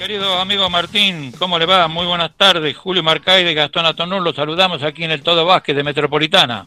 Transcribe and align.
Querido 0.00 0.40
amigo 0.40 0.70
Martín, 0.70 1.30
¿cómo 1.38 1.58
le 1.58 1.66
va? 1.66 1.86
Muy 1.86 2.06
buenas 2.06 2.30
tardes. 2.34 2.74
Julio 2.74 3.02
Marcay 3.02 3.44
de 3.44 3.52
Gastón 3.52 3.84
Atonur, 3.84 4.22
los 4.22 4.34
saludamos 4.34 4.82
aquí 4.82 5.04
en 5.04 5.10
el 5.10 5.22
Todo 5.22 5.44
Vázquez 5.44 5.76
de 5.76 5.84
Metropolitana. 5.84 6.66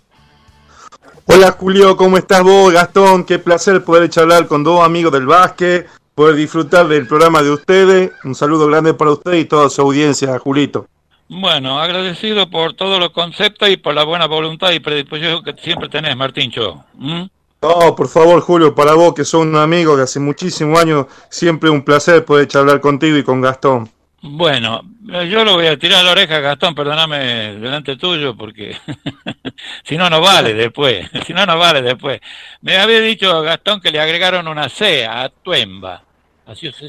Hola 1.25 1.51
Julio, 1.53 1.97
¿cómo 1.97 2.19
estás 2.19 2.43
vos, 2.43 2.71
Gastón? 2.71 3.25
Qué 3.25 3.39
placer 3.39 3.83
poder 3.83 4.07
charlar 4.11 4.45
con 4.45 4.63
dos 4.63 4.85
amigos 4.85 5.11
del 5.11 5.25
básquet, 5.25 5.89
poder 6.13 6.35
disfrutar 6.35 6.87
del 6.87 7.07
programa 7.07 7.41
de 7.41 7.49
ustedes. 7.49 8.11
Un 8.23 8.35
saludo 8.35 8.67
grande 8.67 8.93
para 8.93 9.13
usted 9.13 9.33
y 9.33 9.45
toda 9.45 9.67
su 9.71 9.81
audiencia, 9.81 10.37
Julito. 10.37 10.85
Bueno, 11.27 11.81
agradecido 11.81 12.51
por 12.51 12.75
todos 12.75 12.99
los 12.99 13.09
conceptos 13.09 13.67
y 13.67 13.77
por 13.77 13.95
la 13.95 14.03
buena 14.03 14.27
voluntad 14.27 14.69
y 14.73 14.79
predisposición 14.79 15.43
que 15.43 15.53
siempre 15.53 15.89
tenés, 15.89 16.15
Martín 16.15 16.51
Cho. 16.51 16.83
No, 17.63 17.95
por 17.95 18.09
favor, 18.09 18.41
Julio, 18.41 18.75
para 18.75 18.93
vos 18.93 19.13
que 19.13 19.23
sos 19.23 19.41
un 19.41 19.55
amigo 19.55 19.95
de 19.95 20.03
hace 20.03 20.19
muchísimos 20.19 20.77
años, 20.77 21.05
siempre 21.29 21.69
un 21.69 21.81
placer 21.81 22.25
poder 22.25 22.45
charlar 22.45 22.81
contigo 22.81 23.17
y 23.17 23.23
con 23.23 23.39
Gastón. 23.39 23.89
Bueno, 24.21 24.81
yo 25.01 25.45
lo 25.45 25.53
voy 25.53 25.67
a 25.67 25.79
tirar 25.79 26.01
a 26.01 26.03
la 26.03 26.11
oreja, 26.11 26.41
Gastón, 26.41 26.75
perdóname 26.75 27.55
delante 27.55 27.95
tuyo, 27.95 28.35
porque 28.35 28.75
si 29.85 29.95
no, 29.95 30.09
no 30.09 30.19
vale 30.19 30.53
después. 30.55 31.09
si 31.25 31.33
no, 31.33 31.45
no 31.45 31.57
vale 31.57 31.81
después. 31.81 32.19
Me 32.59 32.75
había 32.75 32.99
dicho 32.99 33.41
Gastón 33.41 33.79
que 33.79 33.91
le 33.91 34.01
agregaron 34.01 34.45
una 34.49 34.67
C 34.67 35.05
a 35.05 35.29
Tuemba. 35.29 36.03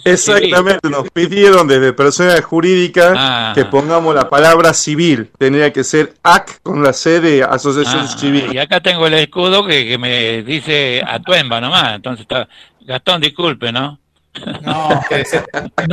Exactamente, 0.05 0.91
nos 0.91 1.09
pidieron 1.11 1.69
desde 1.69 1.93
personas 1.93 2.41
jurídicas 2.45 3.15
ah. 3.17 3.53
que 3.55 3.65
pongamos 3.65 4.15
la 4.15 4.29
palabra 4.29 4.75
civil. 4.75 5.31
Tendría 5.39 5.73
que 5.73 5.85
ser 5.85 6.15
AC 6.23 6.61
con 6.63 6.83
la 6.83 6.93
C 6.93 7.21
de 7.21 7.45
Asociación 7.45 8.03
ah, 8.05 8.19
Civil. 8.19 8.53
Y 8.53 8.59
acá 8.59 8.81
tengo 8.81 9.07
el 9.07 9.15
escudo 9.15 9.65
que, 9.65 9.97
me 9.97 10.43
dice 10.43 11.03
Atuemba 11.07 11.61
nomás. 11.61 11.95
Entonces 11.95 12.23
está. 12.23 12.49
Gastón, 12.81 13.21
disculpe, 13.21 13.73
¿no? 13.73 13.99
No, 14.63 14.89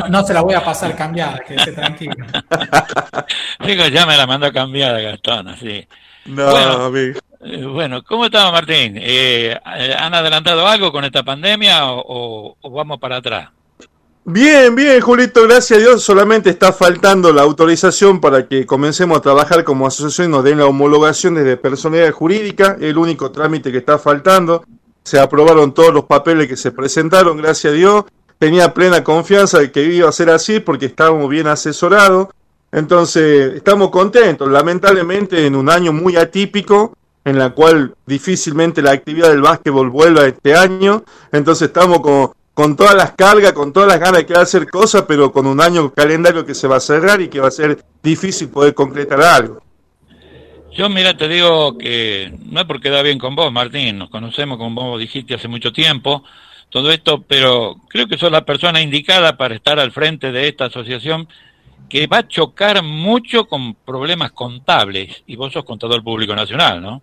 no, 0.09 0.23
se 0.23 0.33
la 0.33 0.41
voy 0.41 0.55
a 0.55 0.63
pasar 0.63 0.95
cambiada, 0.95 1.39
quédese 1.47 1.73
tranquilo. 1.73 2.15
Digo, 3.65 3.87
ya 3.87 4.05
me 4.07 4.17
la 4.17 4.25
mandó 4.25 4.51
cambiada 4.51 4.99
Gastón, 4.99 5.47
así. 5.49 5.87
No, 6.25 6.47
amigo. 6.49 7.19
Eh, 7.43 7.65
bueno, 7.65 8.03
¿cómo 8.03 8.25
estamos, 8.25 8.51
Martín? 8.51 8.95
Eh, 8.97 9.57
¿Han 9.63 10.13
adelantado 10.13 10.67
algo 10.67 10.91
con 10.91 11.03
esta 11.05 11.23
pandemia 11.23 11.85
o, 11.85 12.55
vamos 12.63 12.99
para 12.99 13.17
atrás? 13.17 13.49
Bien, 14.23 14.75
bien, 14.75 15.01
Julito, 15.01 15.43
gracias 15.47 15.79
a 15.79 15.81
Dios. 15.81 16.03
Solamente 16.03 16.51
está 16.51 16.71
faltando 16.71 17.33
la 17.33 17.41
autorización 17.41 18.21
para 18.21 18.47
que 18.47 18.67
comencemos 18.67 19.17
a 19.17 19.21
trabajar 19.21 19.63
como 19.63 19.87
asociación 19.87 20.27
y 20.27 20.31
nos 20.31 20.43
den 20.43 20.59
la 20.59 20.67
homologación 20.67 21.33
desde 21.33 21.57
personalidad 21.57 22.11
jurídica. 22.11 22.77
El 22.79 22.99
único 22.99 23.31
trámite 23.31 23.71
que 23.71 23.79
está 23.79 23.97
faltando. 23.97 24.63
Se 25.03 25.19
aprobaron 25.19 25.73
todos 25.73 25.91
los 25.91 26.05
papeles 26.05 26.47
que 26.47 26.55
se 26.55 26.71
presentaron, 26.71 27.37
gracias 27.37 27.73
a 27.73 27.75
Dios. 27.75 28.05
Tenía 28.37 28.71
plena 28.75 29.03
confianza 29.03 29.57
de 29.57 29.71
que 29.71 29.83
iba 29.83 30.07
a 30.07 30.11
ser 30.11 30.29
así 30.29 30.59
porque 30.59 30.85
estábamos 30.85 31.27
bien 31.27 31.47
asesorados. 31.47 32.27
Entonces, 32.71 33.55
estamos 33.55 33.89
contentos. 33.89 34.47
Lamentablemente, 34.47 35.47
en 35.47 35.55
un 35.55 35.69
año 35.71 35.91
muy 35.91 36.15
atípico, 36.15 36.93
en 37.23 37.37
la 37.37 37.51
cual 37.51 37.95
difícilmente 38.05 38.81
la 38.81 38.91
actividad 38.91 39.29
del 39.29 39.41
básquetbol 39.41 39.89
vuelva 39.89 40.25
este 40.25 40.55
año. 40.55 41.03
Entonces 41.31 41.67
estamos 41.67 41.99
con, 42.01 42.31
con 42.53 42.75
todas 42.75 42.95
las 42.95 43.11
cargas, 43.11 43.53
con 43.53 43.73
todas 43.73 43.89
las 43.89 43.99
ganas 43.99 44.19
de 44.19 44.25
querer 44.25 44.43
hacer 44.43 44.69
cosas, 44.69 45.03
pero 45.07 45.31
con 45.31 45.45
un 45.45 45.61
año 45.61 45.91
calendario 45.91 46.45
que 46.45 46.55
se 46.55 46.67
va 46.67 46.77
a 46.77 46.81
cerrar 46.81 47.21
y 47.21 47.27
que 47.27 47.39
va 47.39 47.47
a 47.47 47.51
ser 47.51 47.83
difícil 48.01 48.49
poder 48.49 48.73
concretar 48.73 49.21
algo. 49.21 49.61
Yo, 50.73 50.87
mira, 50.89 51.17
te 51.17 51.27
digo 51.27 51.77
que 51.77 52.33
no 52.45 52.61
es 52.61 52.65
porque 52.65 52.89
da 52.89 53.01
bien 53.01 53.19
con 53.19 53.35
vos, 53.35 53.51
Martín, 53.51 53.97
nos 53.97 54.09
conocemos, 54.09 54.57
como 54.57 54.91
vos 54.91 54.99
dijiste, 54.99 55.33
hace 55.33 55.49
mucho 55.49 55.73
tiempo, 55.73 56.23
todo 56.69 56.91
esto, 56.91 57.21
pero 57.27 57.75
creo 57.89 58.07
que 58.07 58.17
sos 58.17 58.31
la 58.31 58.45
persona 58.45 58.81
indicada 58.81 59.35
para 59.35 59.55
estar 59.55 59.79
al 59.79 59.91
frente 59.91 60.31
de 60.31 60.47
esta 60.47 60.65
asociación 60.65 61.27
que 61.89 62.07
va 62.07 62.19
a 62.19 62.27
chocar 62.27 62.81
mucho 62.83 63.47
con 63.47 63.75
problemas 63.75 64.31
contables, 64.31 65.23
y 65.27 65.35
vos 65.35 65.51
sos 65.51 65.65
contador 65.65 66.01
público 66.01 66.33
nacional, 66.33 66.81
¿no? 66.81 67.01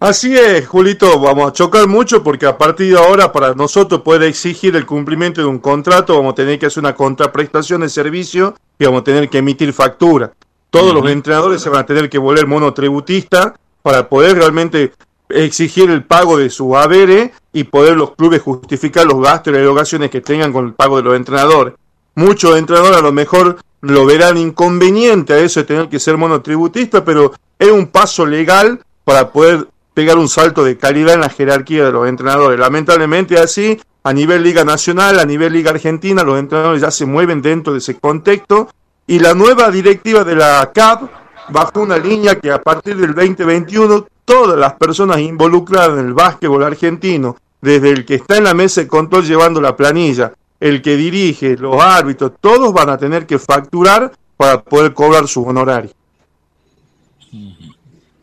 Así 0.00 0.36
es, 0.36 0.68
Julito, 0.68 1.18
vamos 1.18 1.48
a 1.48 1.52
chocar 1.52 1.88
mucho 1.88 2.22
porque 2.22 2.46
a 2.46 2.56
partir 2.56 2.92
de 2.92 2.98
ahora 2.98 3.32
para 3.32 3.52
nosotros 3.54 4.02
poder 4.02 4.22
exigir 4.22 4.76
el 4.76 4.86
cumplimiento 4.86 5.40
de 5.40 5.48
un 5.48 5.58
contrato 5.58 6.14
vamos 6.14 6.34
a 6.34 6.36
tener 6.36 6.56
que 6.56 6.66
hacer 6.66 6.84
una 6.84 6.94
contraprestación 6.94 7.80
de 7.80 7.88
servicio 7.88 8.54
y 8.78 8.84
vamos 8.84 9.00
a 9.00 9.04
tener 9.04 9.28
que 9.28 9.38
emitir 9.38 9.72
factura. 9.72 10.32
Todos 10.70 10.94
los 10.94 11.10
entrenadores 11.10 11.60
se 11.60 11.68
van 11.68 11.80
a 11.80 11.86
tener 11.86 12.08
que 12.08 12.18
volver 12.18 12.46
monotributistas 12.46 13.54
para 13.82 14.08
poder 14.08 14.36
realmente 14.36 14.92
exigir 15.30 15.90
el 15.90 16.04
pago 16.04 16.36
de 16.36 16.48
su 16.48 16.76
haberes 16.76 17.32
y 17.52 17.64
poder 17.64 17.96
los 17.96 18.14
clubes 18.14 18.40
justificar 18.40 19.04
los 19.04 19.20
gastos 19.20 19.50
y 19.50 19.54
las 19.54 19.62
erogaciones 19.62 20.10
que 20.10 20.20
tengan 20.20 20.52
con 20.52 20.66
el 20.66 20.74
pago 20.74 20.98
de 20.98 21.02
los 21.02 21.16
entrenadores. 21.16 21.74
Muchos 22.14 22.56
entrenadores 22.56 22.98
a 22.98 23.02
lo 23.02 23.10
mejor 23.10 23.58
lo 23.80 24.06
verán 24.06 24.36
inconveniente 24.36 25.32
a 25.32 25.38
eso 25.40 25.58
de 25.58 25.66
tener 25.66 25.88
que 25.88 25.98
ser 25.98 26.16
monotributista, 26.16 27.04
pero 27.04 27.32
es 27.58 27.70
un 27.70 27.88
paso 27.88 28.24
legal 28.24 28.80
para 29.02 29.32
poder 29.32 29.66
pegar 29.98 30.16
un 30.16 30.28
salto 30.28 30.62
de 30.62 30.78
calidad 30.78 31.14
en 31.14 31.22
la 31.22 31.28
jerarquía 31.28 31.86
de 31.86 31.90
los 31.90 32.08
entrenadores. 32.08 32.56
Lamentablemente 32.56 33.36
así, 33.36 33.80
a 34.04 34.12
nivel 34.12 34.44
Liga 34.44 34.62
Nacional, 34.62 35.18
a 35.18 35.24
nivel 35.24 35.52
Liga 35.52 35.72
Argentina, 35.72 36.22
los 36.22 36.38
entrenadores 36.38 36.82
ya 36.82 36.92
se 36.92 37.04
mueven 37.04 37.42
dentro 37.42 37.72
de 37.72 37.80
ese 37.80 37.98
contexto 37.98 38.68
y 39.08 39.18
la 39.18 39.34
nueva 39.34 39.72
directiva 39.72 40.22
de 40.22 40.36
la 40.36 40.70
CAP 40.72 41.10
bajó 41.48 41.80
una 41.80 41.98
línea 41.98 42.38
que 42.38 42.52
a 42.52 42.62
partir 42.62 42.96
del 42.96 43.12
2021 43.12 44.06
todas 44.24 44.56
las 44.56 44.74
personas 44.74 45.18
involucradas 45.18 45.98
en 45.98 46.06
el 46.06 46.14
básquetbol 46.14 46.62
argentino, 46.62 47.36
desde 47.60 47.90
el 47.90 48.06
que 48.06 48.14
está 48.14 48.36
en 48.36 48.44
la 48.44 48.54
mesa 48.54 48.82
de 48.82 48.86
control 48.86 49.24
llevando 49.24 49.60
la 49.60 49.74
planilla, 49.74 50.32
el 50.60 50.80
que 50.80 50.94
dirige, 50.96 51.56
los 51.56 51.82
árbitros, 51.82 52.34
todos 52.40 52.72
van 52.72 52.90
a 52.90 52.98
tener 52.98 53.26
que 53.26 53.40
facturar 53.40 54.12
para 54.36 54.62
poder 54.62 54.94
cobrar 54.94 55.26
sus 55.26 55.44
honorarios. 55.44 55.97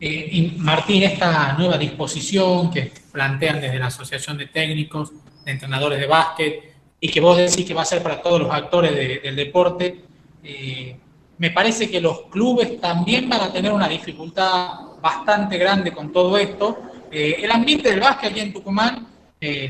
Eh, 0.08 0.30
y 0.32 0.42
Martín, 0.60 1.02
esta 1.02 1.54
nueva 1.54 1.80
disposición 1.80 2.70
que 2.70 2.92
plantean 3.12 3.60
desde 3.60 3.80
la 3.80 3.88
Asociación 3.88 4.38
de 4.38 4.46
Técnicos, 4.46 5.12
de 5.44 5.52
Entrenadores 5.52 6.00
de 6.00 6.06
Básquet, 6.06 6.76
y 7.00 7.10
que 7.10 7.20
vos 7.20 7.36
decís 7.36 7.66
que 7.66 7.74
va 7.74 7.82
a 7.82 7.86
ser 7.86 8.04
para 8.04 8.22
todos 8.22 8.40
los 8.40 8.52
actores 8.52 8.94
del 9.24 9.36
deporte, 9.36 10.06
eh, 10.44 10.96
me 11.40 11.50
parece 11.50 11.90
que 11.90 12.00
los 12.00 12.22
clubes 12.30 12.80
también 12.80 13.28
van 13.28 13.42
a 13.42 13.52
tener 13.52 13.72
una 13.72 13.88
dificultad 13.88 14.74
bastante 15.02 15.58
grande 15.58 15.92
con 15.92 16.12
todo 16.12 16.38
esto. 16.38 16.84
Eh, 17.10 17.38
el 17.42 17.50
ambiente 17.50 17.90
del 17.90 18.00
básquet 18.00 18.30
aquí 18.30 18.42
en 18.42 18.54
Tucumán 18.54 19.08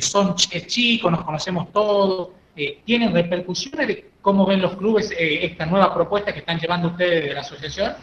son, 0.01 0.35
es 0.51 0.67
chico, 0.67 1.09
nos 1.09 1.23
conocemos 1.23 1.71
todos, 1.71 2.31
¿tienen 2.83 3.13
repercusiones 3.13 3.87
de 3.87 4.11
cómo 4.21 4.45
ven 4.45 4.61
los 4.61 4.75
clubes 4.75 5.13
esta 5.17 5.65
nueva 5.65 5.93
propuesta 5.93 6.33
que 6.33 6.39
están 6.39 6.59
llevando 6.59 6.89
ustedes 6.89 7.23
de 7.23 7.33
la 7.33 7.39
asociación? 7.39 7.93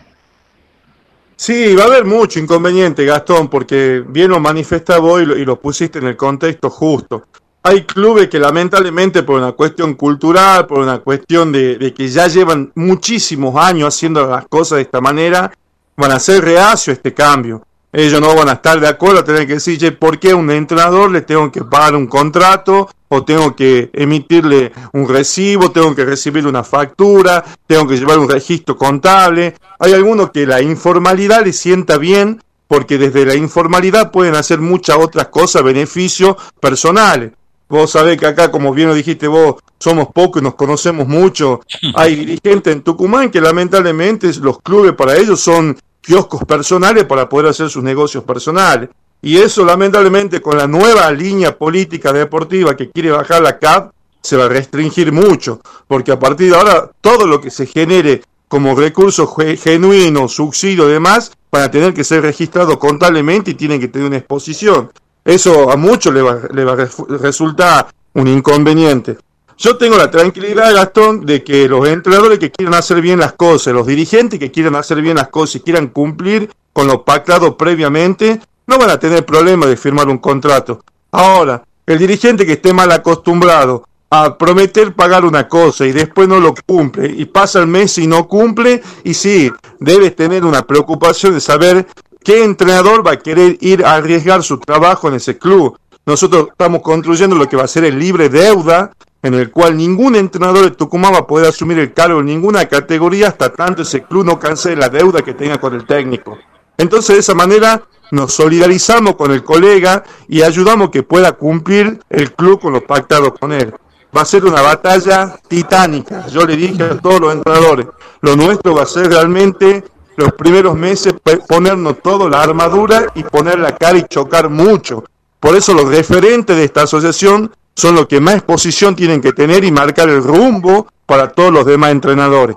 Sí, 1.37 1.75
va 1.75 1.85
a 1.85 1.87
haber 1.87 2.05
mucho 2.05 2.39
inconveniente, 2.39 3.05
Gastón, 3.05 3.49
porque 3.49 4.05
bien 4.07 4.31
lo 4.31 4.41
manifestaba 4.41 5.01
vos 5.01 5.23
y 5.23 5.45
lo, 5.45 5.61
pusiste 5.61 5.99
en 5.99 6.07
el 6.07 6.17
contexto 6.17 6.71
justo. 6.71 7.25
Hay 7.65 7.85
clubes 7.85 8.29
que 8.29 8.39
lamentablemente 8.39 9.23
por 9.23 9.39
una 9.39 9.53
cuestión 9.53 9.95
cultural, 9.95 10.67
por 10.67 10.81
una 10.81 10.99
cuestión 10.99 11.53
de, 11.53 11.93
que 11.97 12.09
ya 12.09 12.27
llevan 12.29 12.73
muchísimos 12.75 13.57
años 13.57 13.95
haciendo 13.95 14.27
las 14.27 14.47
cosas 14.47 14.77
de 14.77 14.83
esta 14.83 15.01
manera, 15.01 15.53
van 15.97 16.13
a 16.13 16.19
ser 16.19 16.45
reacio 16.45 16.93
este 16.93 17.13
cambio. 17.15 17.63
Ellos 17.93 18.21
no 18.23 18.35
van 18.35 18.49
a 18.49 18.53
estar 18.53 18.81
de 18.81 18.89
acuerdo, 18.89 19.23
tener 19.23 19.47
que 19.47 19.55
decir, 19.55 19.99
¿por 19.99 20.19
qué 20.19 20.31
a 20.31 20.37
un 20.37 20.51
entrenador 20.51 21.11
le 21.11 21.21
tengo 21.21 21.53
que 21.53 21.63
pagar 21.63 21.95
un 21.95 22.07
contrato 22.07 22.89
o 23.09 23.23
tengo 23.23 23.55
que 23.55 23.91
emitirle 23.93 24.73
un 24.95 25.07
recibo, 25.07 25.71
tengo 25.71 25.95
que 25.95 26.07
recibir 26.07 26.47
una 26.47 26.65
factura, 26.65 27.45
tengo 27.67 27.87
que 27.87 27.99
llevar 27.99 28.19
un 28.19 28.31
registro 28.31 28.79
contable. 28.79 29.55
Hay 29.79 29.93
algunos 29.93 30.31
que 30.31 30.47
la 30.47 30.63
informalidad 30.63 31.45
les 31.45 31.59
sienta 31.59 31.99
bien 31.99 32.41
porque 32.67 32.97
desde 32.97 33.27
la 33.27 33.35
informalidad 33.35 34.11
pueden 34.11 34.35
hacer 34.35 34.61
muchas 34.61 34.97
otras 34.97 35.29
cosas, 35.29 35.63
beneficios 35.63 36.37
personales. 36.59 37.33
Vos 37.69 37.91
sabés 37.91 38.19
que 38.19 38.27
acá, 38.27 38.51
como 38.51 38.73
bien 38.73 38.89
lo 38.89 38.95
dijiste 38.95 39.29
vos, 39.29 39.57
somos 39.79 40.09
pocos 40.09 40.41
y 40.41 40.45
nos 40.45 40.55
conocemos 40.55 41.07
mucho. 41.07 41.61
Hay 41.95 42.17
dirigentes 42.17 42.73
en 42.73 42.81
Tucumán 42.81 43.31
que 43.31 43.43
lamentablemente 43.43 44.33
los 44.41 44.63
clubes 44.63 44.95
para 44.95 45.17
ellos 45.19 45.39
son 45.39 45.77
kioscos 46.03 46.45
personales 46.45 47.05
para 47.05 47.29
poder 47.29 47.49
hacer 47.49 47.71
sus 47.71 47.83
negocios 47.83 48.25
personales. 48.25 48.91
Y 49.23 49.39
eso 49.39 49.65
lamentablemente 49.65 50.43
con 50.43 50.59
la 50.59 50.67
nueva 50.67 51.11
línea 51.13 51.57
política 51.57 52.13
deportiva 52.13 52.77
que 52.77 52.91
quiere 52.91 53.13
bajar 53.13 53.41
la 53.41 53.59
CAP 53.59 53.93
se 54.21 54.37
va 54.37 54.45
a 54.45 54.49
restringir 54.49 55.13
mucho, 55.13 55.61
porque 55.89 56.13
a 56.13 56.19
partir 56.19 56.51
de 56.51 56.57
ahora 56.57 56.91
todo 57.01 57.27
lo 57.27 57.41
que 57.41 57.51
se 57.51 57.67
genere 57.67 58.23
como 58.49 58.75
recursos 58.75 59.31
genuinos, 59.61 60.35
subsidio 60.35 60.89
y 60.89 60.93
demás, 60.93 61.33
van 61.51 61.63
a 61.63 61.71
tener 61.71 61.95
que 61.95 62.05
ser 62.05 62.23
registrados 62.23 62.77
contablemente 62.77 63.53
y 63.53 63.55
tienen 63.55 63.81
que 63.81 63.89
tener 63.89 64.09
una 64.09 64.19
exposición. 64.19 64.91
Eso 65.25 65.71
a 65.71 65.77
muchos 65.77 66.13
le 66.13 66.23
va, 66.23 66.41
le 66.53 66.65
va 66.65 66.73
a 66.73 66.89
resultar 67.19 67.89
un 68.15 68.29
inconveniente. 68.29 69.17
Yo 69.59 69.77
tengo 69.77 69.97
la 69.97 70.11
tranquilidad, 70.11 70.75
Gastón, 70.75 71.25
de 71.25 71.45
que 71.45 71.69
los 71.69 71.87
entrenadores 71.89 72.39
que 72.39 72.51
quieran 72.51 72.75
hacer 72.75 73.01
bien 73.01 73.21
las 73.21 73.35
cosas, 73.35 73.75
los 73.75 73.87
dirigentes 73.87 74.39
que 74.39 74.51
quieran 74.51 74.75
hacer 74.75 75.01
bien 75.01 75.17
las 75.17 75.29
cosas 75.29 75.57
y 75.57 75.61
quieran 75.61 75.89
cumplir 75.89 76.51
con 76.73 76.87
lo 76.87 77.05
pactado 77.05 77.57
previamente, 77.57 78.41
no 78.67 78.79
van 78.79 78.91
a 78.91 78.99
tener 78.99 79.25
problema 79.25 79.67
de 79.67 79.77
firmar 79.77 80.09
un 80.09 80.19
contrato. 80.19 80.83
Ahora, 81.11 81.63
el 81.87 81.99
dirigente 81.99 82.47
que 82.47 82.53
esté 82.53 82.73
mal 82.73 82.91
acostumbrado 82.91 83.85
a 84.11 84.37
prometer 84.37 84.95
pagar 84.95 85.25
una 85.25 85.49
cosa 85.49 85.87
y 85.87 85.93
después 85.93 86.29
no 86.29 86.41
lo 86.41 86.55
cumple, 86.67 87.07
y 87.07 87.25
pasa 87.25 87.61
el 87.61 87.67
mes 87.67 87.97
y 87.99 88.07
no 88.07 88.29
cumple, 88.29 88.83
y 89.05 89.15
sí, 89.15 89.51
debes 89.79 90.15
tener 90.17 90.45
una 90.45 90.63
preocupación 90.67 91.35
de 91.35 91.41
saber 91.41 91.87
qué 92.23 92.45
entrenador 92.45 93.07
va 93.07 93.13
a 93.13 93.19
querer 93.19 93.57
ir 93.61 93.85
a 93.85 93.95
arriesgar 93.95 94.43
su 94.43 94.59
trabajo 94.59 95.09
en 95.09 95.15
ese 95.15 95.39
club. 95.39 95.79
Nosotros 96.05 96.49
estamos 96.51 96.83
construyendo 96.83 97.37
lo 97.37 97.49
que 97.49 97.57
va 97.57 97.65
a 97.65 97.69
ser 97.69 97.85
el 97.85 97.99
libre 97.99 98.29
deuda, 98.29 98.93
en 99.23 99.35
el 99.35 99.51
cual 99.51 99.77
ningún 99.77 100.17
entrenador 100.17 100.65
de 100.65 100.71
Tucumán 100.73 101.15
va 101.15 101.19
a 101.19 101.27
poder 101.27 101.49
asumir 101.49 101.79
el 101.79 101.93
cargo 101.93 102.21
en 102.21 102.27
ninguna 102.27 102.67
categoría 102.67 103.29
hasta 103.29 103.53
tanto 103.53 103.83
ese 103.83 104.03
club 104.03 104.25
no 104.25 104.39
cancele 104.39 104.77
la 104.77 104.89
deuda 104.89 105.23
que 105.23 105.35
tenga 105.35 105.59
con 105.59 105.75
el 105.75 105.87
técnico. 105.87 106.37
Entonces, 106.77 107.17
de 107.17 107.21
esa 107.21 107.35
manera, 107.35 107.83
nos 108.11 108.33
solidarizamos 108.33 109.17
con 109.17 109.31
el 109.31 109.45
colega 109.45 110.03
y 110.29 110.43
ayudamos 110.43 110.91
que 110.91 111.03
pueda 111.03 111.33
cumplir 111.33 112.01
el 112.11 112.33
club 112.33 112.61
con 112.61 112.73
los 112.73 112.83
pactados 112.83 113.33
con 113.39 113.53
él 113.53 113.73
va 114.17 114.23
a 114.23 114.27
ser 114.27 114.45
una 114.45 114.61
batalla 114.61 115.37
titánica. 115.49 116.27
Yo 116.29 116.45
le 116.45 116.57
dije 116.57 116.83
a 116.83 116.99
todos 116.99 117.21
los 117.21 117.33
entrenadores, 117.33 117.87
lo 118.21 118.37
nuestro 118.37 118.75
va 118.75 118.83
a 118.83 118.87
ser 118.87 119.09
realmente 119.09 119.85
los 120.17 120.33
primeros 120.35 120.77
meses 120.77 121.15
ponernos 121.49 122.01
todo 122.03 122.29
la 122.29 122.43
armadura 122.43 123.07
y 123.15 123.23
poner 123.23 123.59
la 123.59 123.75
cara 123.75 123.99
y 123.99 124.05
chocar 124.05 124.51
mucho. 124.51 125.05
Por 125.41 125.57
eso 125.57 125.75
los 125.75 125.89
referentes 125.89 126.57
de 126.57 126.65
esta 126.65 126.83
asociación 126.83 127.51
son 127.75 127.95
los 127.95 128.07
que 128.07 128.21
más 128.21 128.37
exposición 128.37 128.95
tienen 128.97 129.21
que 129.21 129.33
tener 129.33 129.65
y 129.65 129.73
marcar 129.73 130.09
el 130.09 130.23
rumbo 130.23 130.89
para 131.07 131.33
todos 131.33 131.53
los 131.53 131.67
demás 131.67 131.91
entrenadores. 131.91 132.57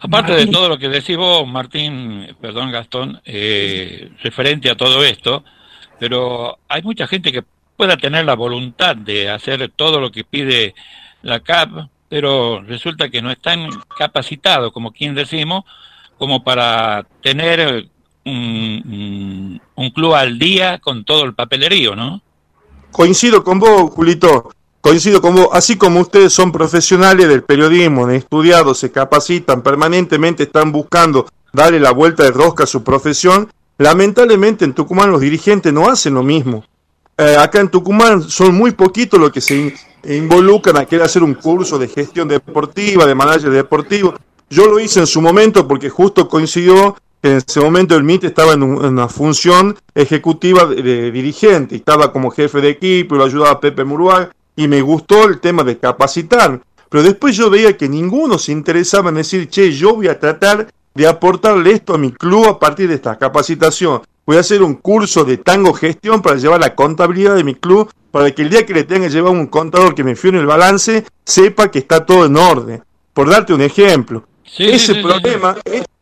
Aparte 0.00 0.32
de 0.32 0.46
todo 0.48 0.68
lo 0.68 0.78
que 0.78 0.88
decís 0.88 1.16
vos, 1.16 1.46
Martín, 1.46 2.36
perdón 2.40 2.72
Gastón, 2.72 3.20
eh, 3.24 4.10
referente 4.22 4.68
a 4.68 4.74
todo 4.74 5.04
esto, 5.04 5.44
pero 6.00 6.58
hay 6.68 6.82
mucha 6.82 7.06
gente 7.06 7.30
que 7.30 7.44
pueda 7.76 7.96
tener 7.96 8.24
la 8.24 8.34
voluntad 8.34 8.96
de 8.96 9.30
hacer 9.30 9.70
todo 9.74 10.00
lo 10.00 10.10
que 10.10 10.24
pide 10.24 10.74
la 11.22 11.40
CAP, 11.40 11.88
pero 12.08 12.60
resulta 12.62 13.08
que 13.08 13.22
no 13.22 13.30
están 13.30 13.68
capacitados, 13.96 14.72
como 14.72 14.92
quien 14.92 15.14
decimos, 15.14 15.64
como 16.18 16.42
para 16.42 17.06
tener 17.22 17.86
un, 18.24 19.60
club 19.94 20.14
al 20.14 20.38
día 20.38 20.78
con 20.78 21.04
todo 21.04 21.24
el 21.24 21.34
papelerío, 21.34 21.94
¿no? 21.96 22.22
Coincido 22.92 23.42
con 23.42 23.58
vos, 23.58 23.90
Julito. 23.90 24.52
Coincido 24.82 25.22
con 25.22 25.34
vos, 25.34 25.48
así 25.52 25.76
como 25.76 26.00
ustedes 26.00 26.32
son 26.32 26.50
profesionales 26.50 27.28
del 27.28 27.44
periodismo, 27.44 28.04
han 28.04 28.10
estudiado, 28.14 28.74
se 28.74 28.90
capacitan, 28.90 29.62
permanentemente 29.62 30.42
están 30.42 30.72
buscando 30.72 31.26
darle 31.52 31.78
la 31.78 31.92
vuelta 31.92 32.24
de 32.24 32.32
rosca 32.32 32.64
a 32.64 32.66
su 32.66 32.82
profesión, 32.82 33.48
lamentablemente 33.78 34.64
en 34.64 34.74
Tucumán 34.74 35.12
los 35.12 35.20
dirigentes 35.20 35.72
no 35.72 35.88
hacen 35.88 36.14
lo 36.14 36.24
mismo. 36.24 36.64
Eh, 37.16 37.36
acá 37.38 37.60
en 37.60 37.68
Tucumán 37.68 38.22
son 38.22 38.56
muy 38.56 38.72
poquitos 38.72 39.20
los 39.20 39.30
que 39.30 39.40
se 39.40 39.72
involucran 40.02 40.76
a 40.76 40.84
querer 40.84 41.04
hacer 41.04 41.22
un 41.22 41.34
curso 41.34 41.78
de 41.78 41.86
gestión 41.86 42.26
deportiva, 42.26 43.06
de 43.06 43.14
manager 43.14 43.50
deportivo. 43.50 44.14
Yo 44.52 44.66
lo 44.66 44.78
hice 44.78 45.00
en 45.00 45.06
su 45.06 45.22
momento 45.22 45.66
porque 45.66 45.88
justo 45.88 46.28
coincidió 46.28 46.94
que 47.22 47.30
en 47.30 47.36
ese 47.38 47.58
momento 47.58 47.96
el 47.96 48.04
MIT 48.04 48.24
estaba 48.24 48.52
en, 48.52 48.62
una 48.62 49.08
función 49.08 49.74
ejecutiva 49.94 50.66
de, 50.66 51.10
dirigente, 51.10 51.74
estaba 51.74 52.12
como 52.12 52.30
jefe 52.30 52.60
de 52.60 52.68
equipo 52.68 53.14
y 53.14 53.18
lo 53.18 53.24
ayudaba 53.24 53.60
Pepe 53.60 53.82
Muruaga 53.82 54.30
y 54.54 54.68
me 54.68 54.82
gustó 54.82 55.24
el 55.24 55.40
tema 55.40 55.64
de 55.64 55.78
capacitar. 55.78 56.60
Pero 56.90 57.02
después 57.02 57.34
yo 57.34 57.48
veía 57.48 57.78
que 57.78 57.88
ninguno 57.88 58.38
se 58.38 58.52
interesaba 58.52 59.08
en 59.08 59.14
decir, 59.14 59.48
che, 59.48 59.72
yo 59.72 59.94
voy 59.94 60.08
a 60.08 60.20
tratar 60.20 60.70
de 60.94 61.06
aportarle 61.06 61.72
esto 61.72 61.94
a 61.94 61.98
mi 61.98 62.12
club 62.12 62.44
a 62.44 62.58
partir 62.58 62.90
de 62.90 62.96
esta 62.96 63.16
capacitación 63.16 64.02
voy 64.26 64.36
a 64.36 64.40
hacer 64.40 64.62
un 64.62 64.74
curso 64.74 65.24
de 65.24 65.38
tango 65.38 65.72
gestión 65.72 66.20
para 66.20 66.36
llevar 66.36 66.60
la 66.60 66.74
contabilidad 66.74 67.34
de 67.36 67.42
mi 67.42 67.54
club, 67.54 67.90
para 68.10 68.30
que 68.30 68.42
el 68.42 68.50
día 68.50 68.66
que 68.66 68.74
le 68.74 68.84
tenga 68.84 69.06
que 69.06 69.14
llevar 69.14 69.32
un 69.32 69.46
contador 69.46 69.94
que 69.94 70.04
me 70.04 70.12
en 70.12 70.34
el 70.34 70.46
balance, 70.46 71.06
sepa 71.24 71.70
que 71.70 71.78
está 71.78 72.04
todo 72.04 72.26
en 72.26 72.36
orden. 72.36 72.84
Por 73.14 73.30
darte 73.30 73.54
un 73.54 73.62
ejemplo. 73.62 74.24
Ese 74.58 74.96
problema, 74.96 75.56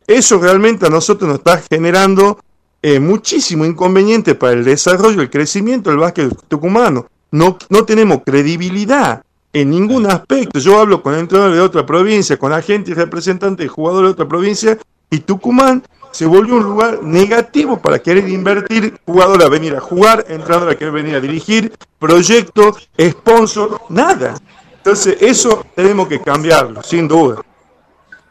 eso 0.06 0.38
realmente 0.38 0.86
a 0.86 0.90
nosotros 0.90 1.28
nos 1.28 1.38
está 1.38 1.62
generando 1.70 2.38
eh, 2.82 2.98
muchísimo 2.98 3.64
inconveniente 3.64 4.34
para 4.34 4.54
el 4.54 4.64
desarrollo, 4.64 5.20
el 5.20 5.30
crecimiento 5.30 5.90
del 5.90 5.98
básquet 5.98 6.34
tucumano. 6.48 7.06
No, 7.30 7.58
no 7.68 7.84
tenemos 7.84 8.22
credibilidad 8.24 9.22
en 9.52 9.70
ningún 9.70 10.06
aspecto. 10.06 10.58
Yo 10.58 10.80
hablo 10.80 11.02
con 11.02 11.14
entrenadores 11.14 11.56
de 11.56 11.62
otra 11.62 11.86
provincia, 11.86 12.38
con 12.38 12.52
agentes 12.52 12.90
y 12.90 12.94
representantes 12.94 13.64
de 13.64 13.68
jugadores 13.68 14.08
de 14.08 14.12
otra 14.12 14.28
provincia, 14.28 14.78
y 15.10 15.18
Tucumán 15.18 15.82
se 16.12 16.26
volvió 16.26 16.54
un 16.56 16.64
lugar 16.64 17.02
negativo 17.02 17.78
para 17.80 17.98
querer 18.00 18.28
invertir, 18.28 18.98
jugador 19.04 19.42
a 19.42 19.48
venir 19.48 19.76
a 19.76 19.80
jugar, 19.80 20.24
entrenador 20.28 20.70
a 20.70 20.76
querer 20.76 20.92
venir 20.92 21.14
a 21.16 21.20
dirigir, 21.20 21.72
proyecto, 21.98 22.76
sponsor, 22.98 23.80
nada. 23.88 24.34
Entonces 24.76 25.18
eso 25.20 25.64
tenemos 25.74 26.08
que 26.08 26.20
cambiarlo, 26.20 26.82
sin 26.82 27.06
duda. 27.06 27.42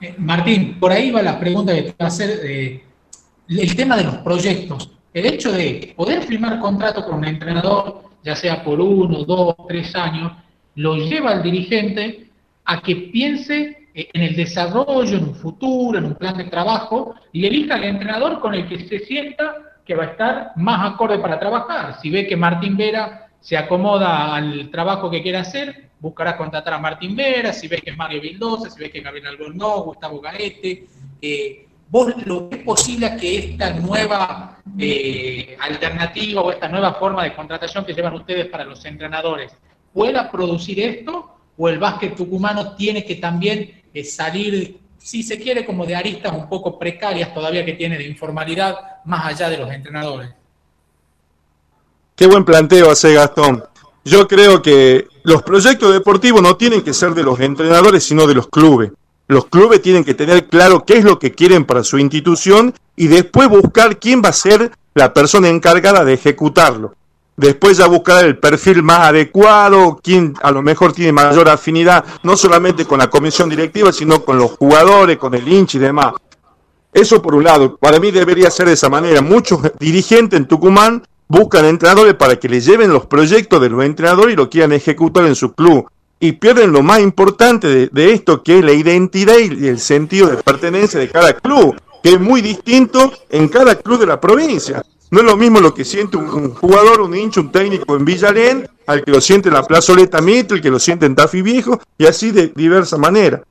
Eh, 0.01 0.15
Martín, 0.17 0.79
por 0.79 0.91
ahí 0.91 1.11
va 1.11 1.21
la 1.21 1.39
pregunta 1.39 1.73
que 1.73 1.81
te 1.81 1.89
va 1.89 2.05
a 2.05 2.07
hacer, 2.07 2.39
eh, 2.43 2.83
el 3.49 3.75
tema 3.75 3.97
de 3.97 4.05
los 4.05 4.15
proyectos. 4.17 4.91
El 5.13 5.25
hecho 5.25 5.51
de 5.51 5.93
poder 5.95 6.23
firmar 6.23 6.59
contrato 6.59 7.03
con 7.03 7.15
un 7.15 7.25
entrenador, 7.25 8.03
ya 8.23 8.35
sea 8.35 8.63
por 8.63 8.79
uno, 8.79 9.25
dos, 9.25 9.55
tres 9.67 9.93
años, 9.95 10.31
lo 10.75 10.95
lleva 10.95 11.31
al 11.31 11.43
dirigente 11.43 12.29
a 12.65 12.81
que 12.81 12.95
piense 12.95 13.89
eh, 13.93 14.09
en 14.13 14.21
el 14.21 14.35
desarrollo, 14.35 15.17
en 15.17 15.23
un 15.25 15.35
futuro, 15.35 15.97
en 15.97 16.05
un 16.05 16.15
plan 16.15 16.37
de 16.37 16.45
trabajo, 16.45 17.15
y 17.33 17.45
elija 17.45 17.75
al 17.75 17.83
entrenador 17.83 18.39
con 18.39 18.53
el 18.53 18.67
que 18.69 18.87
se 18.87 18.99
sienta 18.99 19.55
que 19.85 19.95
va 19.95 20.03
a 20.03 20.07
estar 20.07 20.51
más 20.55 20.93
acorde 20.93 21.17
para 21.19 21.39
trabajar. 21.39 21.99
Si 22.01 22.09
ve 22.09 22.27
que 22.27 22.37
Martín 22.37 22.77
Vera 22.77 23.27
se 23.41 23.57
acomoda 23.57 24.35
al 24.35 24.69
trabajo 24.69 25.09
que 25.09 25.23
quiere 25.23 25.39
hacer, 25.39 25.88
buscará 25.99 26.37
contratar 26.37 26.73
a 26.73 26.79
Martín 26.79 27.15
Vera, 27.15 27.53
si 27.53 27.67
ve 27.67 27.77
que 27.77 27.91
es 27.91 27.97
Mario 27.97 28.21
Vildosa, 28.21 28.69
si 28.69 28.79
ve 28.79 28.89
que 28.89 28.99
es 28.99 29.03
Gabriel 29.03 29.27
Albornoz, 29.27 29.85
Gustavo 29.85 30.19
Gaete, 30.21 30.87
eh, 31.21 31.65
¿Vos 31.91 32.13
lo 32.27 32.49
es 32.51 32.59
posible 32.59 33.17
que 33.17 33.39
esta 33.39 33.71
nueva 33.73 34.61
eh, 34.77 35.57
alternativa 35.59 36.41
o 36.41 36.51
esta 36.51 36.69
nueva 36.69 36.93
forma 36.93 37.23
de 37.23 37.33
contratación 37.33 37.83
que 37.83 37.95
llevan 37.95 38.13
ustedes 38.13 38.45
para 38.45 38.63
los 38.63 38.85
entrenadores 38.85 39.51
pueda 39.91 40.29
producir 40.29 40.79
esto? 40.79 41.35
¿O 41.57 41.67
el 41.67 41.79
básquet 41.79 42.15
tucumano 42.15 42.75
tiene 42.75 43.03
que 43.03 43.15
también 43.15 43.79
salir, 44.03 44.79
si 44.97 45.23
se 45.23 45.39
quiere, 45.39 45.65
como 45.65 45.85
de 45.85 45.95
aristas 45.95 46.31
un 46.33 46.47
poco 46.47 46.77
precarias 46.77 47.33
todavía 47.33 47.65
que 47.65 47.73
tiene 47.73 47.97
de 47.97 48.07
informalidad, 48.07 48.75
más 49.05 49.25
allá 49.25 49.49
de 49.49 49.57
los 49.57 49.71
entrenadores. 49.71 50.29
Qué 52.15 52.27
buen 52.27 52.45
planteo 52.45 52.91
hace 52.91 53.13
Gastón. 53.13 53.63
Yo 54.03 54.27
creo 54.27 54.61
que 54.61 55.07
los 55.29 55.43
proyectos 55.43 55.93
deportivos 55.93 56.41
no 56.41 56.57
tienen 56.57 56.81
que 56.81 56.93
ser 56.93 57.13
de 57.13 57.23
los 57.23 57.39
entrenadores, 57.39 58.03
sino 58.03 58.27
de 58.27 58.35
los 58.35 58.47
clubes. 58.47 58.91
Los 59.27 59.45
clubes 59.45 59.81
tienen 59.81 60.03
que 60.03 60.15
tener 60.15 60.47
claro 60.47 60.83
qué 60.83 60.97
es 60.97 61.05
lo 61.05 61.19
que 61.19 61.31
quieren 61.31 61.65
para 61.65 61.83
su 61.83 61.97
institución 61.97 62.73
y 62.95 63.07
después 63.07 63.47
buscar 63.47 63.99
quién 63.99 64.21
va 64.23 64.29
a 64.29 64.33
ser 64.33 64.71
la 64.95 65.13
persona 65.13 65.47
encargada 65.47 66.03
de 66.03 66.13
ejecutarlo 66.13 66.95
después 67.39 67.77
ya 67.77 67.87
buscar 67.87 68.25
el 68.25 68.37
perfil 68.37 68.83
más 68.83 69.07
adecuado, 69.07 69.99
quien 70.03 70.33
a 70.41 70.51
lo 70.51 70.61
mejor 70.61 70.91
tiene 70.91 71.13
mayor 71.13 71.47
afinidad, 71.47 72.03
no 72.21 72.35
solamente 72.35 72.85
con 72.85 72.99
la 72.99 73.09
comisión 73.09 73.49
directiva, 73.49 73.93
sino 73.93 74.25
con 74.25 74.37
los 74.37 74.51
jugadores, 74.51 75.17
con 75.17 75.33
el 75.33 75.47
hincha 75.47 75.77
y 75.77 75.81
demás. 75.81 76.13
Eso 76.91 77.21
por 77.21 77.35
un 77.35 77.45
lado, 77.45 77.77
para 77.77 77.99
mí 77.99 78.11
debería 78.11 78.51
ser 78.51 78.67
de 78.67 78.73
esa 78.73 78.89
manera. 78.89 79.21
Muchos 79.21 79.61
dirigentes 79.79 80.37
en 80.37 80.47
Tucumán 80.47 81.03
buscan 81.29 81.65
entrenadores 81.65 82.15
para 82.15 82.37
que 82.37 82.49
les 82.49 82.65
lleven 82.65 82.91
los 82.91 83.05
proyectos 83.05 83.61
de 83.61 83.69
los 83.69 83.85
entrenadores 83.85 84.33
y 84.33 84.35
lo 84.35 84.49
quieran 84.49 84.73
ejecutar 84.73 85.25
en 85.25 85.35
su 85.35 85.53
club. 85.53 85.87
Y 86.19 86.33
pierden 86.33 86.73
lo 86.73 86.81
más 86.81 86.99
importante 86.99 87.87
de, 87.89 88.11
esto, 88.11 88.43
que 88.43 88.59
es 88.59 88.65
la 88.65 88.73
identidad 88.73 89.37
y 89.37 89.67
el 89.67 89.79
sentido 89.79 90.27
de 90.27 90.43
pertenencia 90.43 90.99
de 90.99 91.07
cada 91.07 91.31
club, 91.33 91.79
que 92.03 92.09
es 92.09 92.19
muy 92.19 92.41
distinto 92.41 93.13
en 93.29 93.47
cada 93.47 93.75
club 93.75 93.99
de 94.01 94.07
la 94.07 94.19
provincia. 94.19 94.83
No 95.11 95.21
es 95.21 95.25
lo 95.25 95.37
mismo 95.37 95.61
lo 95.61 95.73
que 95.73 95.85
siente 95.85 96.17
un, 96.17 96.53
jugador, 96.53 96.99
un 96.99 97.15
hincha, 97.15 97.39
un 97.39 97.51
técnico 97.51 97.95
en 97.95 98.03
Villarén, 98.03 98.69
al 98.85 99.03
que 99.03 99.11
lo 99.11 99.21
siente 99.21 99.47
en 99.47 99.53
la 99.53 99.63
plazoleta 99.63 100.19
Mitre, 100.19 100.57
el 100.57 100.63
que 100.63 100.69
lo 100.69 100.79
siente 100.79 101.05
en 101.05 101.15
Tafi 101.15 101.41
Viejo, 101.41 101.79
y 101.97 102.05
así 102.05 102.31
de 102.31 102.51
diversa 102.53 102.97
manera. 102.97 103.41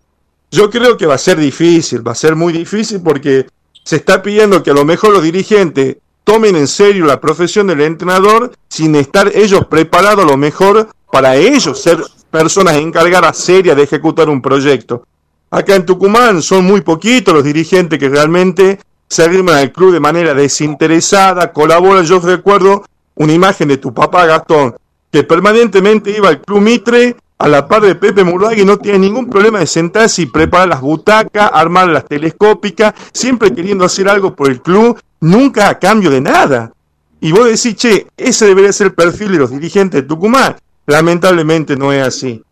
Yo 0.50 0.68
creo 0.68 0.97
que 0.97 1.06
va 1.06 1.14
a 1.14 1.18
ser 1.18 1.38
difícil, 1.38 2.06
va 2.06 2.12
a 2.12 2.16
ser 2.16 2.37
muy 2.37 2.52
difícil 2.52 3.00
porque 3.02 3.47
se 3.82 3.97
está 3.97 4.23
pidiendo 4.23 4.62
que 4.62 4.73
a 4.73 4.75
lo 4.75 4.85
mejor 4.85 5.12
los 5.12 5.23
dirigentes 5.23 5.97
tomen 6.28 6.56
en 6.56 6.68
serio 6.68 7.06
la 7.06 7.18
profesión 7.18 7.68
del 7.68 7.80
entrenador 7.80 8.52
sin 8.68 8.94
estar 8.97 9.32
ellos 9.35 9.64
preparados 9.64 10.26
a 10.26 10.28
lo 10.28 10.37
mejor 10.37 10.87
para 11.11 11.37
ellos 11.37 11.80
ser 11.80 12.02
personas 12.30 12.76
encargadas 12.76 13.38
serias 13.38 13.75
de 13.75 13.85
ejecutar 13.85 14.28
un 14.28 14.42
proyecto. 14.42 15.04
Acá 15.50 15.75
en 15.75 15.87
Tucumán 15.87 16.42
son 16.42 16.66
muy 16.66 16.82
poquitos 16.82 17.32
los 17.32 17.44
dirigentes 17.44 17.99
que 17.99 18.11
realmente 18.11 18.78
se 19.08 19.23
arriman 19.23 19.54
al 19.54 19.73
club 19.73 19.94
de 19.94 20.00
manera 20.00 20.35
desinteresada, 20.35 21.50
colaboran. 21.50 22.04
Yo 22.04 22.20
recuerdo 22.20 22.85
una 23.14 23.32
imagen 23.32 23.68
de 23.68 23.78
tu 23.78 23.94
papá 23.94 24.26
Gastón, 24.26 24.76
que 25.11 25.25
permanentemente 25.25 26.14
iba 26.14 26.28
al 26.28 26.42
club 26.42 26.61
Mitre 26.61 27.16
a 27.38 27.49
la 27.49 27.66
par 27.66 27.80
de 27.80 27.94
Pepe 27.94 28.23
Murdaga 28.23 28.61
y 28.61 28.66
no 28.66 28.76
tiene 28.76 28.99
ningún 28.99 29.30
problema 29.30 29.61
de 29.61 29.66
sentarse 29.66 30.20
y 30.20 30.26
preparar 30.26 30.68
las 30.68 30.82
butacas, 30.82 31.50
armar 31.54 31.88
las 31.88 32.04
telescópicas, 32.04 32.92
siempre 33.14 33.54
queriendo 33.54 33.87
hacer 33.87 34.11
algo 34.11 34.37
por 34.37 34.50
el 34.50 34.61
club, 34.61 34.99
nunca 35.20 35.68
a 35.68 35.78
cambio 35.78 36.10
de 36.10 36.20
nada. 36.20 36.72
Y 37.20 37.32
vos 37.32 37.46
decís, 37.46 37.76
che, 37.76 38.06
ese 38.16 38.46
debería 38.46 38.72
ser 38.72 38.88
el 38.88 38.94
perfil 38.94 39.32
de 39.32 39.38
los 39.38 39.50
dirigentes 39.50 40.02
de 40.02 40.08
Tucumán. 40.08 40.56
Lamentablemente 40.87 41.76
no 41.76 41.92
es 41.92 42.06
así. 42.06 42.42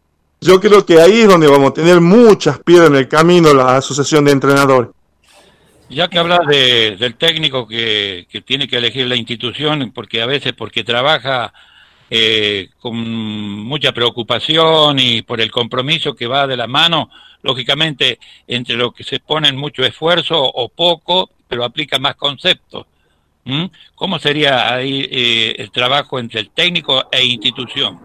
Yo 0.41 0.61
creo 0.61 0.85
que 0.85 1.01
ahí 1.01 1.21
es 1.21 1.29
donde 1.29 1.47
vamos 1.47 1.71
a 1.71 1.75
tener 1.75 2.01
muchas 2.01 2.59
piedras 2.59 2.91
en 2.91 2.97
el 2.97 3.09
camino 3.09 3.55
la 3.55 3.77
asociación 3.77 4.25
de 4.25 4.33
entrenadores. 4.33 4.91
Ya 5.89 6.09
que 6.09 6.19
hablas 6.19 6.41
de, 6.49 6.97
del 6.97 7.15
técnico 7.15 7.67
que, 7.67 8.27
que, 8.29 8.41
tiene 8.43 8.67
que 8.67 8.77
elegir 8.77 9.07
la 9.07 9.17
institución, 9.17 9.93
porque 9.95 10.21
a 10.21 10.27
veces 10.27 10.53
porque 10.53 10.83
trabaja 10.83 11.53
eh, 12.11 12.69
con 12.79 12.97
mucha 12.97 13.93
preocupación 13.93 14.99
y 14.99 15.23
por 15.23 15.41
el 15.41 15.51
compromiso 15.51 16.15
que 16.15 16.27
va 16.27 16.47
de 16.47 16.57
la 16.57 16.67
mano, 16.67 17.11
lógicamente 17.43 18.19
entre 18.47 18.77
lo 18.77 18.93
que 18.93 19.05
se 19.05 19.21
pone 19.21 19.49
en 19.49 19.57
mucho 19.57 19.85
esfuerzo 19.85 20.41
o 20.41 20.69
poco, 20.69 21.31
pero 21.49 21.65
aplica 21.65 21.99
más 21.99 22.17
conceptos. 22.17 22.87
¿Cómo 23.95 24.19
sería 24.19 24.75
ahí 24.75 25.07
eh, 25.09 25.55
el 25.59 25.71
trabajo 25.71 26.19
entre 26.19 26.41
el 26.41 26.51
técnico 26.51 27.05
e 27.13 27.25
institución? 27.25 27.99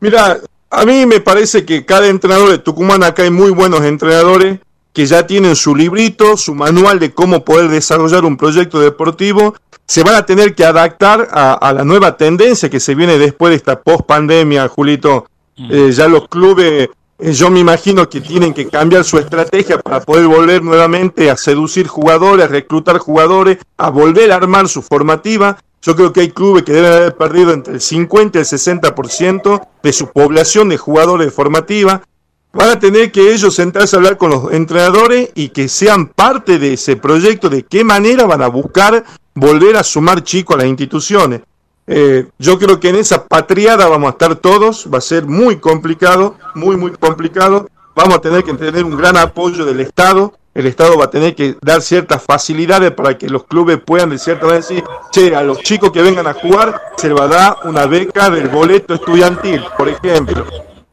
Mira, 0.00 0.38
a 0.70 0.84
mí 0.86 1.04
me 1.04 1.20
parece 1.20 1.66
que 1.66 1.84
cada 1.84 2.06
entrenador 2.06 2.50
de 2.50 2.58
Tucumán, 2.58 3.02
acá 3.02 3.24
hay 3.24 3.30
muy 3.30 3.50
buenos 3.50 3.82
entrenadores 3.82 4.58
que 4.92 5.04
ya 5.06 5.26
tienen 5.26 5.54
su 5.54 5.76
librito, 5.76 6.36
su 6.36 6.54
manual 6.54 6.98
de 6.98 7.12
cómo 7.12 7.44
poder 7.44 7.68
desarrollar 7.68 8.24
un 8.24 8.36
proyecto 8.36 8.80
deportivo, 8.80 9.54
se 9.86 10.02
van 10.02 10.14
a 10.14 10.24
tener 10.24 10.54
que 10.54 10.64
adaptar 10.64 11.28
a, 11.30 11.72
la 11.72 11.84
nueva 11.84 12.16
tendencia 12.16 12.70
que 12.70 12.80
se 12.80 12.94
viene 12.94 13.18
después 13.18 13.50
de 13.50 13.56
esta 13.56 13.80
post 13.80 14.06
pandemia, 14.06 14.68
Julito. 14.68 15.26
Mm. 15.56 15.68
Eh, 15.72 15.92
ya 15.92 16.08
los 16.08 16.28
clubes, 16.28 16.88
yo 17.22 17.50
me 17.50 17.60
imagino 17.60 18.08
que 18.08 18.20
tienen 18.20 18.54
que 18.54 18.66
cambiar 18.68 19.04
su 19.04 19.18
estrategia 19.18 19.78
para 19.78 20.00
poder 20.00 20.26
volver 20.26 20.62
nuevamente 20.62 21.30
a 21.30 21.36
seducir 21.36 21.86
jugadores, 21.86 22.46
a 22.46 22.48
reclutar 22.48 22.98
jugadores, 22.98 23.58
a 23.76 23.90
volver 23.90 24.32
a 24.32 24.36
armar 24.36 24.68
su 24.68 24.82
formativa. 24.82 25.58
Yo 25.82 25.96
creo 25.96 26.12
que 26.12 26.20
hay 26.20 26.30
clubes 26.30 26.62
que 26.62 26.72
deben 26.72 26.92
haber 26.92 27.16
perdido 27.16 27.52
entre 27.52 27.74
el 27.74 27.80
50 27.80 28.38
y 28.38 28.40
el 28.40 28.46
60% 28.46 29.68
de 29.82 29.92
su 29.92 30.08
población 30.08 30.68
de 30.68 30.78
jugadores 30.78 31.32
formativa. 31.32 32.02
Van 32.52 32.70
a 32.70 32.78
tener 32.78 33.12
que 33.12 33.32
ellos 33.32 33.54
sentarse 33.54 33.94
a 33.94 33.98
hablar 33.98 34.16
con 34.16 34.30
los 34.30 34.52
entrenadores 34.52 35.30
y 35.34 35.50
que 35.50 35.68
sean 35.68 36.08
parte 36.08 36.58
de 36.58 36.74
ese 36.74 36.96
proyecto, 36.96 37.48
de 37.48 37.62
qué 37.62 37.84
manera 37.84 38.24
van 38.24 38.42
a 38.42 38.48
buscar 38.48 39.04
volver 39.34 39.76
a 39.76 39.84
sumar 39.84 40.22
chicos 40.24 40.54
a 40.54 40.58
las 40.58 40.66
instituciones. 40.66 41.42
Eh, 41.92 42.28
yo 42.38 42.56
creo 42.56 42.78
que 42.78 42.90
en 42.90 42.94
esa 42.94 43.26
patriada 43.26 43.88
vamos 43.88 44.06
a 44.06 44.12
estar 44.12 44.36
todos, 44.36 44.88
va 44.94 44.98
a 44.98 45.00
ser 45.00 45.26
muy 45.26 45.56
complicado, 45.56 46.36
muy, 46.54 46.76
muy 46.76 46.92
complicado. 46.92 47.68
Vamos 47.96 48.14
a 48.14 48.20
tener 48.20 48.44
que 48.44 48.54
tener 48.54 48.84
un 48.84 48.96
gran 48.96 49.16
apoyo 49.16 49.64
del 49.64 49.80
Estado. 49.80 50.32
El 50.54 50.68
Estado 50.68 50.96
va 50.96 51.06
a 51.06 51.10
tener 51.10 51.34
que 51.34 51.56
dar 51.60 51.82
ciertas 51.82 52.22
facilidades 52.22 52.92
para 52.92 53.18
que 53.18 53.28
los 53.28 53.42
clubes 53.42 53.80
puedan 53.84 54.10
de 54.10 54.18
cierta 54.18 54.46
manera 54.46 54.64
decir, 54.64 54.84
che, 55.10 55.34
a 55.34 55.42
los 55.42 55.58
chicos 55.62 55.90
que 55.90 56.00
vengan 56.00 56.28
a 56.28 56.34
jugar 56.34 56.80
se 56.96 57.08
les 57.08 57.18
va 57.18 57.24
a 57.24 57.28
dar 57.28 57.56
una 57.64 57.86
beca 57.86 58.30
del 58.30 58.48
boleto 58.48 58.94
estudiantil, 58.94 59.60
por 59.76 59.88
ejemplo. 59.88 60.46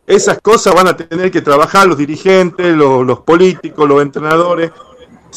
Esas 0.07 0.39
cosas 0.41 0.73
van 0.73 0.87
a 0.87 0.97
tener 0.97 1.29
que 1.29 1.41
trabajar 1.41 1.85
los 1.85 1.97
dirigentes, 1.97 2.75
los, 2.75 3.19
políticos, 3.19 3.87
los 3.87 4.01
entrenadores. 4.01 4.71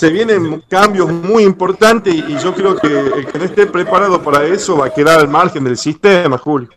Se 0.01 0.09
vienen 0.09 0.63
cambios 0.67 1.13
muy 1.13 1.43
importantes 1.43 2.15
y 2.15 2.39
yo 2.43 2.55
creo 2.55 2.75
que 2.75 2.87
el 2.87 3.27
que 3.27 3.39
no 3.39 3.45
esté 3.45 3.67
preparado 3.67 4.23
para 4.23 4.47
eso 4.47 4.79
va 4.79 4.87
a 4.87 4.95
quedar 4.95 5.21
al 5.21 5.29
margen 5.29 5.63
del 5.63 5.77
sistema, 5.77 6.39
Julio. 6.39 6.71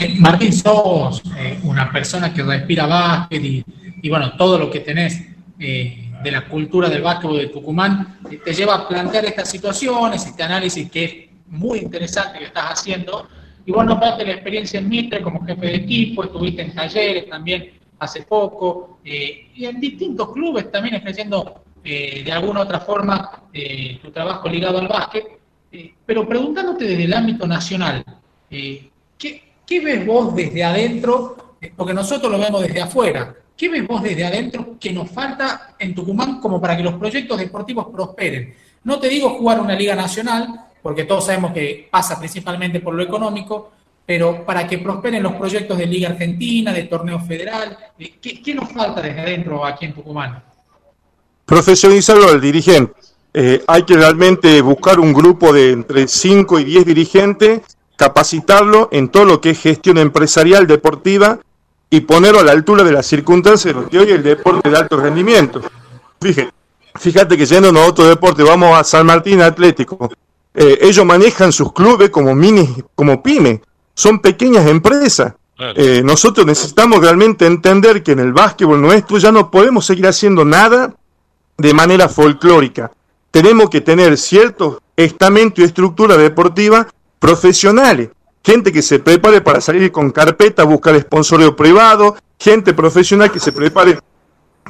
Eh, 0.00 0.16
Martín, 0.18 0.52
sos 0.52 1.22
eh, 1.38 1.60
una 1.62 1.92
persona 1.92 2.34
que 2.34 2.42
respira 2.42 2.88
básquet 2.88 3.64
y, 4.02 4.08
bueno, 4.10 4.36
todo 4.36 4.58
lo 4.58 4.68
que 4.68 4.80
tenés 4.80 5.28
eh, 5.60 6.10
de 6.20 6.30
la 6.32 6.48
cultura 6.48 6.88
del 6.88 7.02
básquet 7.02 7.30
de 7.30 7.46
Tucumán 7.50 8.18
te 8.44 8.52
lleva 8.52 8.74
a 8.74 8.88
plantear 8.88 9.24
estas 9.24 9.48
situaciones, 9.48 10.26
este 10.26 10.42
análisis 10.42 10.90
que 10.90 11.04
es 11.04 11.14
muy 11.46 11.78
interesante 11.78 12.40
que 12.40 12.46
estás 12.46 12.80
haciendo 12.80 13.28
y 13.64 13.70
vos 13.70 13.86
nombraste 13.86 14.26
la 14.26 14.32
experiencia 14.32 14.80
en 14.80 14.88
Mitre 14.88 15.22
como 15.22 15.46
jefe 15.46 15.66
de 15.66 15.76
equipo, 15.76 16.24
estuviste 16.24 16.62
en 16.62 16.74
talleres 16.74 17.30
también 17.30 17.78
hace 18.00 18.22
poco, 18.22 18.98
eh, 19.04 19.48
y 19.54 19.66
en 19.66 19.80
distintos 19.80 20.32
clubes 20.32 20.70
también 20.70 20.96
ejerciendo 20.96 21.62
eh, 21.84 22.22
de 22.24 22.32
alguna 22.32 22.60
otra 22.60 22.80
forma 22.80 23.42
eh, 23.52 23.98
tu 24.02 24.10
trabajo 24.10 24.48
ligado 24.48 24.78
al 24.78 24.88
básquet, 24.88 25.38
pero 26.04 26.26
preguntándote 26.26 26.84
desde 26.84 27.04
el 27.04 27.12
ámbito 27.12 27.46
nacional, 27.46 28.04
¿qué, 28.48 28.90
¿qué, 29.66 29.80
ves 29.80 30.06
vos 30.06 30.34
desde 30.34 30.64
adentro? 30.64 31.56
Porque 31.76 31.92
nosotros 31.92 32.32
lo 32.32 32.38
vemos 32.38 32.62
desde 32.62 32.80
afuera. 32.80 33.34
¿Qué 33.56 33.68
ves 33.68 33.86
vos 33.86 34.02
desde 34.02 34.24
adentro 34.24 34.76
que 34.78 34.92
nos 34.92 35.10
falta 35.10 35.74
en 35.78 35.94
Tucumán 35.94 36.40
como 36.40 36.60
para 36.60 36.76
que 36.76 36.82
los 36.82 36.94
proyectos 36.94 37.38
deportivos 37.38 37.88
prosperen? 37.92 38.54
No 38.84 38.98
te 38.98 39.08
digo 39.08 39.30
jugar 39.30 39.60
una 39.60 39.74
liga 39.74 39.94
nacional, 39.94 40.68
porque 40.82 41.04
todos 41.04 41.26
sabemos 41.26 41.52
que 41.52 41.88
pasa 41.90 42.18
principalmente 42.18 42.80
por 42.80 42.94
lo 42.94 43.02
económico, 43.02 43.72
pero 44.06 44.46
para 44.46 44.66
que 44.66 44.78
prosperen 44.78 45.22
los 45.22 45.34
proyectos 45.34 45.76
de 45.76 45.86
Liga 45.86 46.08
Argentina, 46.08 46.72
de 46.72 46.84
torneo 46.84 47.20
federal, 47.20 47.76
eh, 47.98 48.14
¿qué, 48.22 48.54
nos 48.54 48.72
falta 48.72 49.02
desde 49.02 49.20
adentro 49.20 49.66
aquí 49.66 49.84
en 49.84 49.92
Tucumán? 49.92 50.42
Profesionalizarlo 51.48 52.28
al 52.28 52.42
dirigente. 52.42 52.92
Eh, 53.32 53.64
hay 53.66 53.84
que 53.84 53.94
realmente 53.94 54.60
buscar 54.60 55.00
un 55.00 55.14
grupo 55.14 55.50
de 55.50 55.70
entre 55.70 56.06
5 56.06 56.58
y 56.58 56.64
10 56.64 56.84
dirigentes, 56.84 57.62
capacitarlo 57.96 58.90
en 58.92 59.08
todo 59.08 59.24
lo 59.24 59.40
que 59.40 59.50
es 59.50 59.58
gestión 59.58 59.96
empresarial 59.96 60.66
deportiva 60.66 61.38
y 61.88 62.00
ponerlo 62.00 62.40
a 62.40 62.44
la 62.44 62.52
altura 62.52 62.84
de 62.84 62.92
las 62.92 63.06
circunstancias 63.06 63.74
de 63.74 63.80
lo 63.80 63.88
que 63.88 63.98
hoy 63.98 64.10
el 64.10 64.22
deporte 64.22 64.68
de 64.68 64.76
alto 64.76 64.98
rendimiento. 64.98 65.62
Fíjate, 66.20 66.52
fíjate 66.96 67.38
que 67.38 67.46
yendo 67.46 67.80
a 67.80 67.86
otro 67.86 68.06
deporte, 68.06 68.42
vamos 68.42 68.78
a 68.78 68.84
San 68.84 69.06
Martín 69.06 69.40
Atlético, 69.40 70.10
eh, 70.52 70.80
ellos 70.82 71.06
manejan 71.06 71.50
sus 71.50 71.72
clubes 71.72 72.10
como 72.10 72.34
mini, 72.34 72.68
como 72.94 73.22
pyme, 73.22 73.62
son 73.94 74.20
pequeñas 74.20 74.66
empresas. 74.66 75.32
Eh, 75.58 76.02
nosotros 76.04 76.46
necesitamos 76.46 77.00
realmente 77.00 77.46
entender 77.46 78.02
que 78.02 78.12
en 78.12 78.18
el 78.18 78.34
básquetbol 78.34 78.82
nuestro 78.82 79.16
ya 79.16 79.32
no 79.32 79.50
podemos 79.50 79.86
seguir 79.86 80.06
haciendo 80.06 80.44
nada 80.44 80.94
de 81.58 81.74
manera 81.74 82.08
folclórica. 82.08 82.90
Tenemos 83.30 83.68
que 83.68 83.80
tener 83.80 84.16
ciertos 84.16 84.78
estamentos 84.96 85.58
y 85.58 85.66
estructura 85.66 86.16
deportiva 86.16 86.86
profesionales. 87.18 88.10
Gente 88.42 88.72
que 88.72 88.80
se 88.80 89.00
prepare 89.00 89.40
para 89.40 89.60
salir 89.60 89.90
con 89.92 90.10
carpeta, 90.10 90.64
buscar 90.64 90.98
sponsorio 91.00 91.54
privado, 91.54 92.16
gente 92.38 92.72
profesional 92.72 93.30
que 93.30 93.40
se 93.40 93.52
prepare 93.52 93.98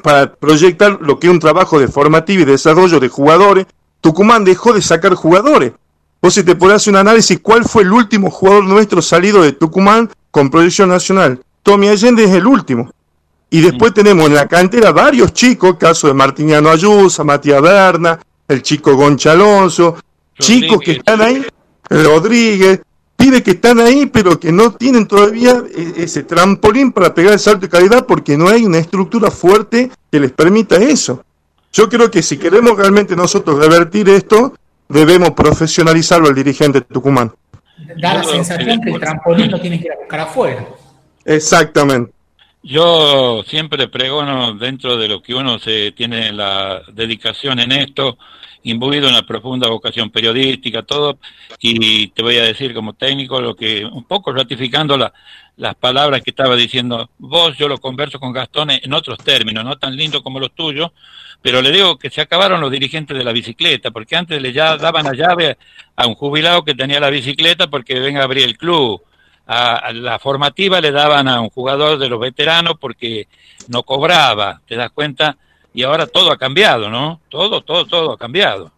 para 0.03 0.33
proyectar 0.33 0.97
lo 1.01 1.19
que 1.19 1.27
es 1.27 1.33
un 1.33 1.39
trabajo 1.39 1.79
de 1.79 1.87
formativo 1.87 2.41
y 2.41 2.45
desarrollo 2.45 2.99
de 2.99 3.09
jugadores, 3.09 3.67
Tucumán 4.01 4.43
dejó 4.43 4.73
de 4.73 4.81
sacar 4.81 5.13
jugadores. 5.13 5.73
Vos 6.21 6.33
si 6.33 6.43
te 6.43 6.55
podés 6.55 6.77
hacer 6.77 6.93
un 6.93 6.99
análisis, 6.99 7.39
¿cuál 7.41 7.63
fue 7.63 7.83
el 7.83 7.91
último 7.91 8.31
jugador 8.31 8.65
nuestro 8.65 9.01
salido 9.01 9.41
de 9.41 9.53
Tucumán 9.53 10.09
con 10.31 10.49
proyección 10.49 10.89
nacional? 10.89 11.41
Tommy 11.63 11.87
Allende 11.87 12.23
es 12.23 12.31
el 12.31 12.47
último. 12.47 12.91
Y 13.49 13.61
después 13.61 13.93
tenemos 13.93 14.27
en 14.27 14.35
la 14.35 14.47
cantera 14.47 14.91
varios 14.91 15.33
chicos, 15.33 15.77
caso 15.77 16.07
de 16.07 16.13
Martiniano 16.13 16.69
Ayusa, 16.69 17.23
Matías 17.23 17.61
Berna, 17.61 18.19
el 18.47 18.61
chico 18.61 18.95
Goncha 18.95 19.31
Alonso, 19.31 19.97
chicos 20.37 20.79
que 20.83 20.91
están 20.93 21.21
ahí, 21.21 21.43
Rodríguez, 21.89 22.81
pide 23.15 23.41
que 23.43 23.51
están 23.51 23.79
ahí, 23.79 24.05
pero 24.05 24.39
que 24.39 24.51
no 24.51 24.73
tienen 24.73 25.07
todavía 25.07 25.63
e-, 25.75 26.03
ese 26.03 26.23
trampolín 26.23 26.91
para 26.91 27.13
pegar 27.13 27.33
el 27.33 27.39
salto 27.39 27.61
de 27.61 27.69
calidad 27.69 28.05
porque 28.05 28.37
no 28.37 28.47
hay 28.47 28.65
una 28.65 28.77
estructura 28.77 29.31
fuerte 29.31 29.91
que 30.11 30.19
les 30.19 30.31
permita 30.31 30.77
eso. 30.77 31.23
Yo 31.73 31.89
creo 31.89 32.09
que 32.09 32.21
si 32.21 32.37
queremos 32.37 32.77
realmente 32.77 33.15
nosotros 33.15 33.59
revertir 33.59 34.09
esto, 34.09 34.53
debemos 34.87 35.31
profesionalizarlo 35.31 36.27
al 36.27 36.35
dirigente 36.35 36.81
Tucumán. 36.81 37.31
Da 38.01 38.15
la 38.15 38.23
sensación 38.23 38.81
que 38.81 38.91
el 38.91 38.99
trampolín 38.99 39.51
lo 39.51 39.59
tiene 39.59 39.79
que 39.79 39.85
ir 39.85 39.91
a 39.91 39.97
buscar 39.97 40.19
afuera. 40.21 40.67
Exactamente. 41.25 42.11
Yo 42.61 43.43
siempre 43.47 43.87
pregono 43.87 44.53
dentro 44.53 44.97
de 44.97 45.07
lo 45.07 45.21
que 45.21 45.33
uno 45.33 45.59
se 45.59 45.93
tiene 45.93 46.33
la 46.33 46.81
dedicación 46.91 47.59
en 47.59 47.71
esto, 47.71 48.17
imbuido 48.63 49.07
en 49.07 49.13
la 49.13 49.25
profunda 49.25 49.69
vocación 49.69 50.09
periodística, 50.09 50.83
todo, 50.83 51.19
y 51.61 52.07
te 52.09 52.21
voy 52.21 52.35
a 52.37 52.43
decir 52.43 52.73
como 52.73 52.93
técnico 52.93 53.39
lo 53.39 53.55
que, 53.55 53.85
un 53.85 54.03
poco 54.03 54.33
ratificando 54.33 54.97
la, 54.97 55.13
las 55.55 55.75
palabras 55.75 56.21
que 56.21 56.31
estaba 56.31 56.55
diciendo 56.55 57.09
vos, 57.17 57.57
yo 57.57 57.67
lo 57.67 57.77
converso 57.79 58.19
con 58.19 58.33
Gastón 58.33 58.71
en 58.71 58.93
otros 58.93 59.17
términos, 59.19 59.63
no 59.63 59.77
tan 59.77 59.95
lindo 59.95 60.21
como 60.21 60.39
los 60.39 60.53
tuyos, 60.53 60.91
pero 61.41 61.61
le 61.61 61.71
digo 61.71 61.97
que 61.97 62.09
se 62.09 62.21
acabaron 62.21 62.59
los 62.59 62.71
dirigentes 62.71 63.17
de 63.17 63.23
la 63.23 63.31
bicicleta, 63.31 63.91
porque 63.91 64.15
antes 64.15 64.41
le 64.41 64.51
ya 64.51 64.77
daban 64.77 65.05
la 65.05 65.13
llave 65.13 65.57
a 65.95 66.07
un 66.07 66.15
jubilado 66.15 66.63
que 66.63 66.75
tenía 66.75 66.99
la 66.99 67.09
bicicleta 67.09 67.67
porque 67.67 67.99
venga 67.99 68.21
a 68.21 68.25
abrir 68.25 68.43
el 68.43 68.57
club. 68.57 69.01
La 69.49 70.19
formativa 70.19 70.79
le 70.79 70.91
daban 70.91 71.27
a 71.27 71.41
un 71.41 71.49
jugador 71.49 71.97
de 71.97 72.07
los 72.07 72.19
veteranos 72.19 72.75
porque 72.79 73.27
no 73.67 73.81
cobraba, 73.81 74.61
¿te 74.67 74.75
das 74.75 74.91
cuenta? 74.91 75.37
Y 75.73 75.81
ahora 75.83 76.05
todo 76.05 76.31
ha 76.31 76.37
cambiado, 76.37 76.89
¿no? 76.89 77.19
Todo, 77.29 77.61
todo, 77.61 77.85
todo 77.85 78.13
ha 78.13 78.17
cambiado. 78.17 78.71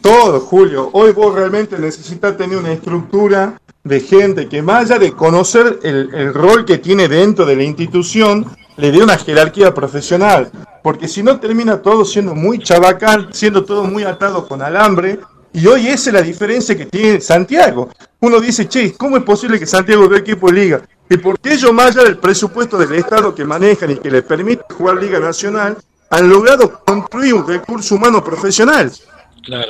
Todo, 0.00 0.40
Julio. 0.40 0.88
Hoy 0.92 1.12
vos 1.12 1.34
realmente 1.34 1.78
necesitas 1.78 2.36
tener 2.36 2.56
una 2.56 2.72
estructura 2.72 3.60
de 3.84 4.00
gente 4.00 4.48
que 4.48 4.62
más 4.62 4.90
allá 4.90 4.98
de 4.98 5.12
conocer 5.12 5.80
el, 5.82 6.14
el 6.14 6.32
rol 6.32 6.64
que 6.64 6.78
tiene 6.78 7.08
dentro 7.08 7.44
de 7.44 7.56
la 7.56 7.64
institución, 7.64 8.46
le 8.76 8.92
dé 8.92 9.02
una 9.02 9.18
jerarquía 9.18 9.74
profesional, 9.74 10.50
porque 10.82 11.08
si 11.08 11.22
no 11.22 11.38
termina 11.40 11.82
todo 11.82 12.04
siendo 12.04 12.34
muy 12.34 12.58
chabacal, 12.58 13.28
siendo 13.32 13.64
todo 13.64 13.84
muy 13.84 14.04
atado 14.04 14.48
con 14.48 14.62
alambre, 14.62 15.20
y 15.52 15.66
hoy 15.66 15.88
esa 15.88 16.10
es 16.10 16.14
la 16.14 16.22
diferencia 16.22 16.76
que 16.76 16.86
tiene 16.86 17.20
Santiago. 17.20 17.90
Uno 18.20 18.40
dice, 18.40 18.68
che, 18.68 18.94
¿cómo 18.94 19.16
es 19.16 19.22
posible 19.22 19.58
que 19.58 19.66
Santiago 19.66 20.08
vea 20.08 20.20
equipo 20.20 20.48
de 20.48 20.52
liga? 20.52 20.82
y 21.08 21.16
porque 21.18 21.54
ellos, 21.54 21.72
más 21.72 21.96
allá 21.96 22.04
del 22.04 22.18
presupuesto 22.18 22.76
del 22.76 22.94
Estado 22.94 23.34
que 23.34 23.44
manejan 23.44 23.90
y 23.90 23.96
que 23.96 24.10
les 24.10 24.22
permite 24.22 24.64
jugar 24.74 24.96
Liga 24.96 25.20
Nacional, 25.20 25.76
han 26.10 26.28
logrado 26.28 26.80
construir 26.84 27.34
un 27.34 27.46
recurso 27.46 27.94
humano 27.94 28.22
profesional. 28.22 28.90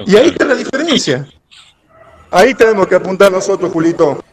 y 0.06 0.16
ahí 0.16 0.28
está 0.28 0.44
la 0.44 0.54
diferencia. 0.54 1.26
Ahí 2.30 2.54
tenemos 2.54 2.86
que 2.86 2.94
apuntar 2.94 3.30
nosotros, 3.30 3.70
Julito. 3.70 4.24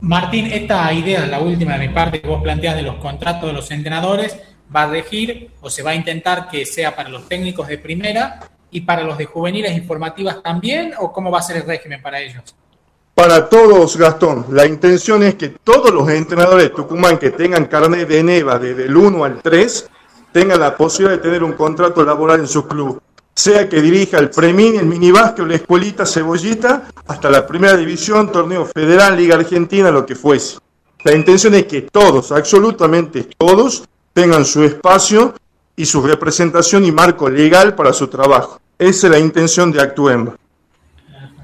Martín, 0.00 0.46
esta 0.46 0.92
idea, 0.92 1.26
la 1.26 1.40
última 1.40 1.78
de 1.78 1.88
mi 1.88 1.94
parte 1.94 2.20
que 2.20 2.28
vos 2.28 2.42
planteas 2.42 2.76
de 2.76 2.82
los 2.82 2.96
contratos 2.96 3.46
de 3.46 3.52
los 3.54 3.70
entrenadores, 3.70 4.36
va 4.74 4.82
a 4.82 4.86
regir 4.88 5.50
o 5.60 5.70
se 5.70 5.82
va 5.82 5.92
a 5.92 5.94
intentar 5.94 6.48
que 6.48 6.66
sea 6.66 6.94
para 6.94 7.08
los 7.08 7.26
técnicos 7.28 7.68
de 7.68 7.78
primera 7.78 8.40
y 8.70 8.82
para 8.82 9.04
los 9.04 9.16
de 9.16 9.24
juveniles 9.24 9.76
informativas 9.76 10.42
también, 10.42 10.92
o 10.98 11.12
cómo 11.12 11.30
va 11.30 11.38
a 11.38 11.42
ser 11.42 11.58
el 11.58 11.62
régimen 11.62 12.02
para 12.02 12.20
ellos? 12.20 12.54
Para 13.14 13.48
todos, 13.48 13.96
Gastón. 13.96 14.46
La 14.50 14.66
intención 14.66 15.22
es 15.22 15.36
que 15.36 15.50
todos 15.50 15.92
los 15.92 16.08
entrenadores 16.08 16.64
de 16.64 16.74
Tucumán 16.74 17.16
que 17.16 17.30
tengan 17.30 17.66
carnet 17.66 18.08
de 18.08 18.24
NEVA 18.24 18.58
desde 18.58 18.86
el 18.86 18.96
1 18.96 19.24
al 19.24 19.40
3 19.40 19.90
tengan 20.32 20.58
la 20.58 20.76
posibilidad 20.76 21.16
de 21.16 21.22
tener 21.22 21.44
un 21.44 21.52
contrato 21.52 22.04
laboral 22.04 22.40
en 22.40 22.48
su 22.48 22.66
club. 22.66 23.00
Sea 23.32 23.68
que 23.68 23.80
dirija 23.80 24.18
el 24.18 24.30
Premin, 24.30 24.76
el 24.76 24.86
Minibásquet 24.86 25.44
o 25.44 25.46
la 25.46 25.54
Escuelita 25.54 26.04
Cebollita, 26.04 26.88
hasta 27.06 27.30
la 27.30 27.46
Primera 27.46 27.76
División, 27.76 28.32
Torneo 28.32 28.66
Federal, 28.66 29.16
Liga 29.16 29.36
Argentina, 29.36 29.92
lo 29.92 30.04
que 30.04 30.16
fuese. 30.16 30.58
La 31.04 31.14
intención 31.14 31.54
es 31.54 31.66
que 31.66 31.82
todos, 31.82 32.32
absolutamente 32.32 33.28
todos, 33.38 33.84
tengan 34.12 34.44
su 34.44 34.64
espacio 34.64 35.34
y 35.76 35.86
su 35.86 36.02
representación 36.02 36.84
y 36.84 36.90
marco 36.90 37.30
legal 37.30 37.76
para 37.76 37.92
su 37.92 38.08
trabajo. 38.08 38.60
Esa 38.76 39.06
es 39.06 39.12
la 39.12 39.18
intención 39.20 39.70
de 39.70 39.80
Actuemba. 39.80 40.34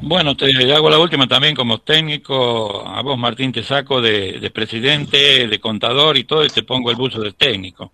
Bueno, 0.02 0.35
te 0.35 0.73
hago 0.73 0.88
la 0.88 0.99
última 0.99 1.28
también 1.28 1.54
como 1.54 1.78
técnico. 1.78 2.87
A 2.87 3.02
vos, 3.02 3.19
Martín, 3.19 3.52
te 3.52 3.62
saco 3.62 4.00
de, 4.00 4.50
presidente, 4.52 5.47
de 5.47 5.61
contador 5.61 6.16
y 6.16 6.25
todo, 6.25 6.45
y 6.45 6.49
te 6.49 6.62
pongo 6.62 6.90
el 6.90 6.97
buzo 6.97 7.21
de 7.21 7.33
técnico. 7.33 7.92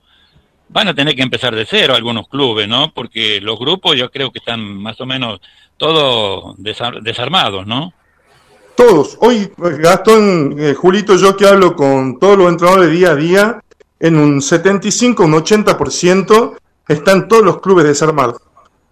Van 0.69 0.89
a 0.89 0.95
tener 0.95 1.17
que 1.17 1.23
empezar 1.23 1.55
de 1.55 1.67
cero 1.67 1.95
algunos 1.95 2.29
clubes, 2.29 2.69
¿no? 2.69 2.93
Porque 2.95 3.41
los 3.41 3.59
grupos 3.59 3.97
yo 3.97 4.11
creo 4.11 4.31
que 4.31 4.39
están 4.39 4.61
más 4.61 5.01
o 5.01 5.07
menos 5.07 5.41
todos 5.77 6.55
desarmados, 6.59 7.67
¿no? 7.67 7.93
Todos. 8.77 9.17
Hoy, 9.21 9.51
Gastón, 9.57 10.57
eh, 10.59 10.75
Julito, 10.75 11.17
yo 11.17 11.37
que 11.37 11.47
hablo 11.47 11.75
con 11.75 12.19
todos 12.21 12.39
los 12.39 12.49
entrenadores 12.49 12.91
día 12.91 13.11
a 13.13 13.17
día, 13.17 13.61
en 13.99 14.17
un 14.17 14.43
75, 14.43 15.25
un 15.25 15.33
80% 15.33 16.57
están 16.87 17.27
todos 17.27 17.45
los 17.45 17.61
clubes 17.61 17.85
desarmados. 17.85 18.41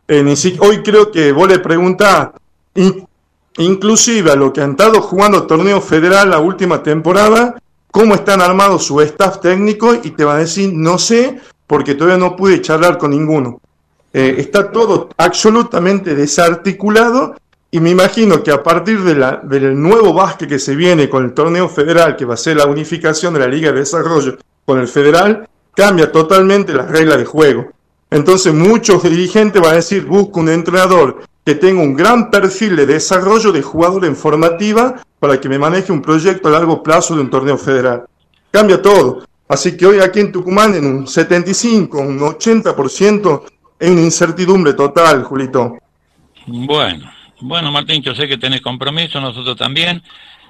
hoy 0.09 0.83
creo 0.83 1.13
que 1.13 1.33
vos 1.33 1.49
le 1.49 1.59
preguntás, 1.59 2.31
inclusive 3.59 4.31
a 4.31 4.37
los 4.37 4.53
que 4.53 4.61
han 4.61 4.73
estado 4.73 5.01
jugando 5.01 5.47
torneo 5.47 5.81
federal 5.81 6.31
la 6.31 6.39
última 6.39 6.83
temporada, 6.83 7.57
cómo 7.91 8.15
están 8.15 8.41
armados 8.41 8.85
su 8.85 9.01
staff 9.01 9.41
técnico 9.41 9.95
y 9.95 10.11
te 10.11 10.25
va 10.25 10.35
a 10.35 10.39
decir, 10.39 10.73
no 10.73 10.99
sé, 10.99 11.41
porque 11.67 11.95
todavía 11.95 12.19
no 12.19 12.37
pude 12.37 12.61
charlar 12.61 12.99
con 12.99 13.11
ninguno. 13.11 13.61
Eh, 14.13 14.37
está 14.39 14.71
todo 14.71 15.09
absolutamente 15.17 16.15
desarticulado 16.15 17.37
y 17.71 17.81
me 17.81 17.91
imagino 17.91 18.43
que 18.43 18.53
a 18.53 18.63
partir 18.63 19.03
de 19.03 19.15
del 19.43 19.81
nuevo 19.81 20.13
básquet 20.13 20.49
que 20.49 20.59
se 20.61 20.77
viene 20.77 21.09
con 21.09 21.25
el 21.25 21.35
torneo 21.35 21.69
federal, 21.69 22.15
que 22.15 22.25
va 22.25 22.35
a 22.35 22.37
ser 22.37 22.57
la 22.57 22.67
unificación 22.67 23.35
de 23.35 23.41
la 23.41 23.49
Liga 23.49 23.73
de 23.73 23.81
Desarrollo 23.81 24.39
con 24.65 24.79
el 24.79 24.87
federal, 24.87 25.49
cambia 25.75 26.13
totalmente 26.13 26.73
la 26.73 26.87
regla 26.87 27.17
de 27.17 27.25
juego. 27.25 27.73
Entonces 28.11 28.55
muchos 28.55 29.03
dirigentes 29.03 29.61
van 29.61 29.73
a 29.73 29.77
decir, 29.77 30.05
busco 30.05 30.39
un 30.39 30.49
entrenador 30.49 31.23
que 31.45 31.55
tenga 31.55 31.83
un 31.83 31.95
gran 31.95 32.31
perfil 32.31 32.77
de 32.77 32.87
desarrollo 32.87 33.53
de 33.53 33.63
jugador 33.63 34.05
en 34.05 34.17
formativa 34.17 35.03
para 35.19 35.41
que 35.41 35.49
me 35.49 35.59
maneje 35.59 35.93
un 35.93 36.01
proyecto 36.01 36.49
a 36.49 36.53
largo 36.53 36.83
plazo 36.83 37.15
de 37.15 37.21
un 37.21 37.31
torneo 37.31 37.59
federal. 37.59 38.05
Cambia 38.51 38.81
todo. 38.81 39.25
Así 39.49 39.77
que 39.77 39.87
hoy 39.87 40.01
aquí 40.01 40.21
en 40.21 40.33
Tucumán 40.33 40.75
en 40.75 40.87
un 40.87 41.07
75, 41.07 41.99
un 41.99 42.19
80% 42.19 43.43
es 43.79 43.91
una 43.91 44.01
incertidumbre 44.01 44.73
total, 44.73 45.23
Julito. 45.25 45.77
Bueno, 46.47 47.11
bueno 47.41 47.71
Martín, 47.71 48.03
yo 48.03 48.15
sé 48.15 48.27
que 48.27 48.39
tenés 48.39 48.63
compromiso, 48.63 49.21
nosotros 49.21 49.57
también. 49.57 50.03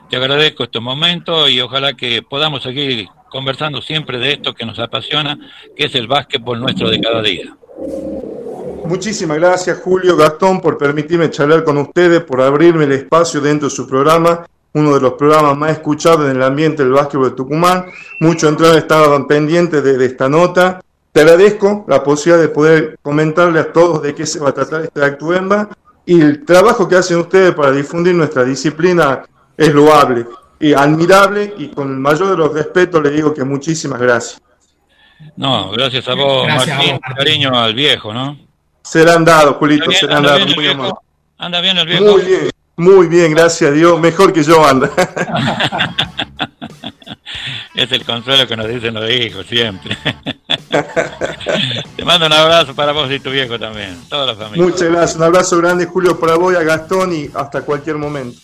Te 0.08 0.16
agradezco 0.16 0.64
este 0.64 0.80
momento 0.80 1.48
y 1.48 1.60
ojalá 1.60 1.94
que 1.94 2.22
podamos 2.22 2.62
seguir 2.62 3.08
conversando 3.30 3.82
siempre 3.82 4.18
de 4.18 4.34
esto 4.34 4.54
que 4.54 4.66
nos 4.66 4.78
apasiona, 4.78 5.36
que 5.74 5.86
es 5.86 5.94
el 5.96 6.06
básquetbol 6.06 6.60
nuestro 6.60 6.88
de 6.88 7.00
cada 7.00 7.20
día. 7.20 7.56
Muchísimas 8.84 9.38
gracias 9.38 9.80
Julio 9.82 10.14
Gastón 10.14 10.60
por 10.60 10.76
permitirme 10.76 11.30
charlar 11.30 11.64
con 11.64 11.78
ustedes, 11.78 12.22
por 12.22 12.42
abrirme 12.42 12.84
el 12.84 12.92
espacio 12.92 13.40
dentro 13.40 13.68
de 13.68 13.74
su 13.74 13.88
programa, 13.88 14.46
uno 14.74 14.94
de 14.94 15.00
los 15.00 15.14
programas 15.14 15.56
más 15.56 15.72
escuchados 15.72 16.30
en 16.30 16.36
el 16.36 16.42
ambiente 16.42 16.82
del 16.82 16.92
básquetbol 16.92 17.30
de 17.30 17.36
Tucumán. 17.36 17.86
Muchos 18.20 18.50
entrenadores 18.50 18.82
estaban 18.82 19.26
pendientes 19.26 19.82
de, 19.82 20.04
esta 20.04 20.28
nota. 20.28 20.82
Te 21.12 21.22
agradezco 21.22 21.86
la 21.88 22.04
posibilidad 22.04 22.42
de 22.42 22.48
poder 22.50 22.98
comentarle 23.00 23.60
a 23.60 23.72
todos 23.72 24.02
de 24.02 24.14
qué 24.14 24.26
se 24.26 24.38
va 24.38 24.50
a 24.50 24.52
tratar 24.52 24.82
este 24.82 25.02
Actuemba 25.02 25.70
y 26.04 26.20
el 26.20 26.44
trabajo 26.44 26.86
que 26.86 26.96
hacen 26.96 27.18
ustedes 27.18 27.54
para 27.54 27.72
difundir 27.72 28.14
nuestra 28.14 28.44
disciplina 28.44 29.22
es 29.56 29.72
loable 29.72 30.26
y 30.60 30.74
admirable 30.74 31.54
y 31.56 31.68
con 31.68 31.88
el 31.88 31.96
mayor 31.96 32.28
de 32.28 32.36
los 32.36 32.52
respetos 32.52 33.02
le 33.02 33.10
digo 33.10 33.32
que 33.32 33.44
muchísimas 33.44 33.98
gracias. 33.98 34.42
No, 35.36 35.70
gracias 35.70 36.06
a 36.06 36.14
vos, 36.14 36.46
Martín, 36.46 37.00
cariño 37.16 37.58
al 37.58 37.72
viejo, 37.72 38.12
¿no? 38.12 38.44
Se 38.84 39.04
le 39.04 39.10
han 39.10 39.24
dado, 39.24 39.54
Julito, 39.54 39.90
se 39.90 40.06
le 40.06 40.14
han 40.14 40.22
dado. 40.22 40.46
Muy 40.46 40.92
¿Anda 41.38 41.60
bien 41.60 41.78
el 41.78 41.86
viejo? 41.86 42.04
Muy 42.04 42.22
bien, 42.22 42.50
muy 42.76 43.08
bien, 43.08 43.32
gracias 43.32 43.70
a 43.70 43.72
Dios, 43.72 43.98
mejor 43.98 44.32
que 44.32 44.42
yo 44.42 44.64
anda. 44.64 44.90
es 47.74 47.90
el 47.90 48.04
consuelo 48.04 48.46
que 48.46 48.56
nos 48.56 48.68
dicen 48.68 48.94
los 48.94 49.10
hijos 49.10 49.46
siempre. 49.46 49.96
Te 51.96 52.04
mando 52.04 52.26
un 52.26 52.32
abrazo 52.32 52.74
para 52.74 52.92
vos 52.92 53.10
y 53.10 53.18
tu 53.20 53.30
viejo 53.30 53.58
también, 53.58 53.98
toda 54.08 54.26
la 54.26 54.34
familia. 54.36 54.64
Muchas 54.64 54.88
gracias, 54.90 55.16
un 55.16 55.22
abrazo 55.24 55.58
grande 55.58 55.86
Julio 55.86 56.20
para 56.20 56.36
vos 56.36 56.52
y 56.52 56.56
a 56.56 56.62
Gastón 56.62 57.14
y 57.14 57.30
hasta 57.34 57.62
cualquier 57.62 57.96
momento. 57.96 58.38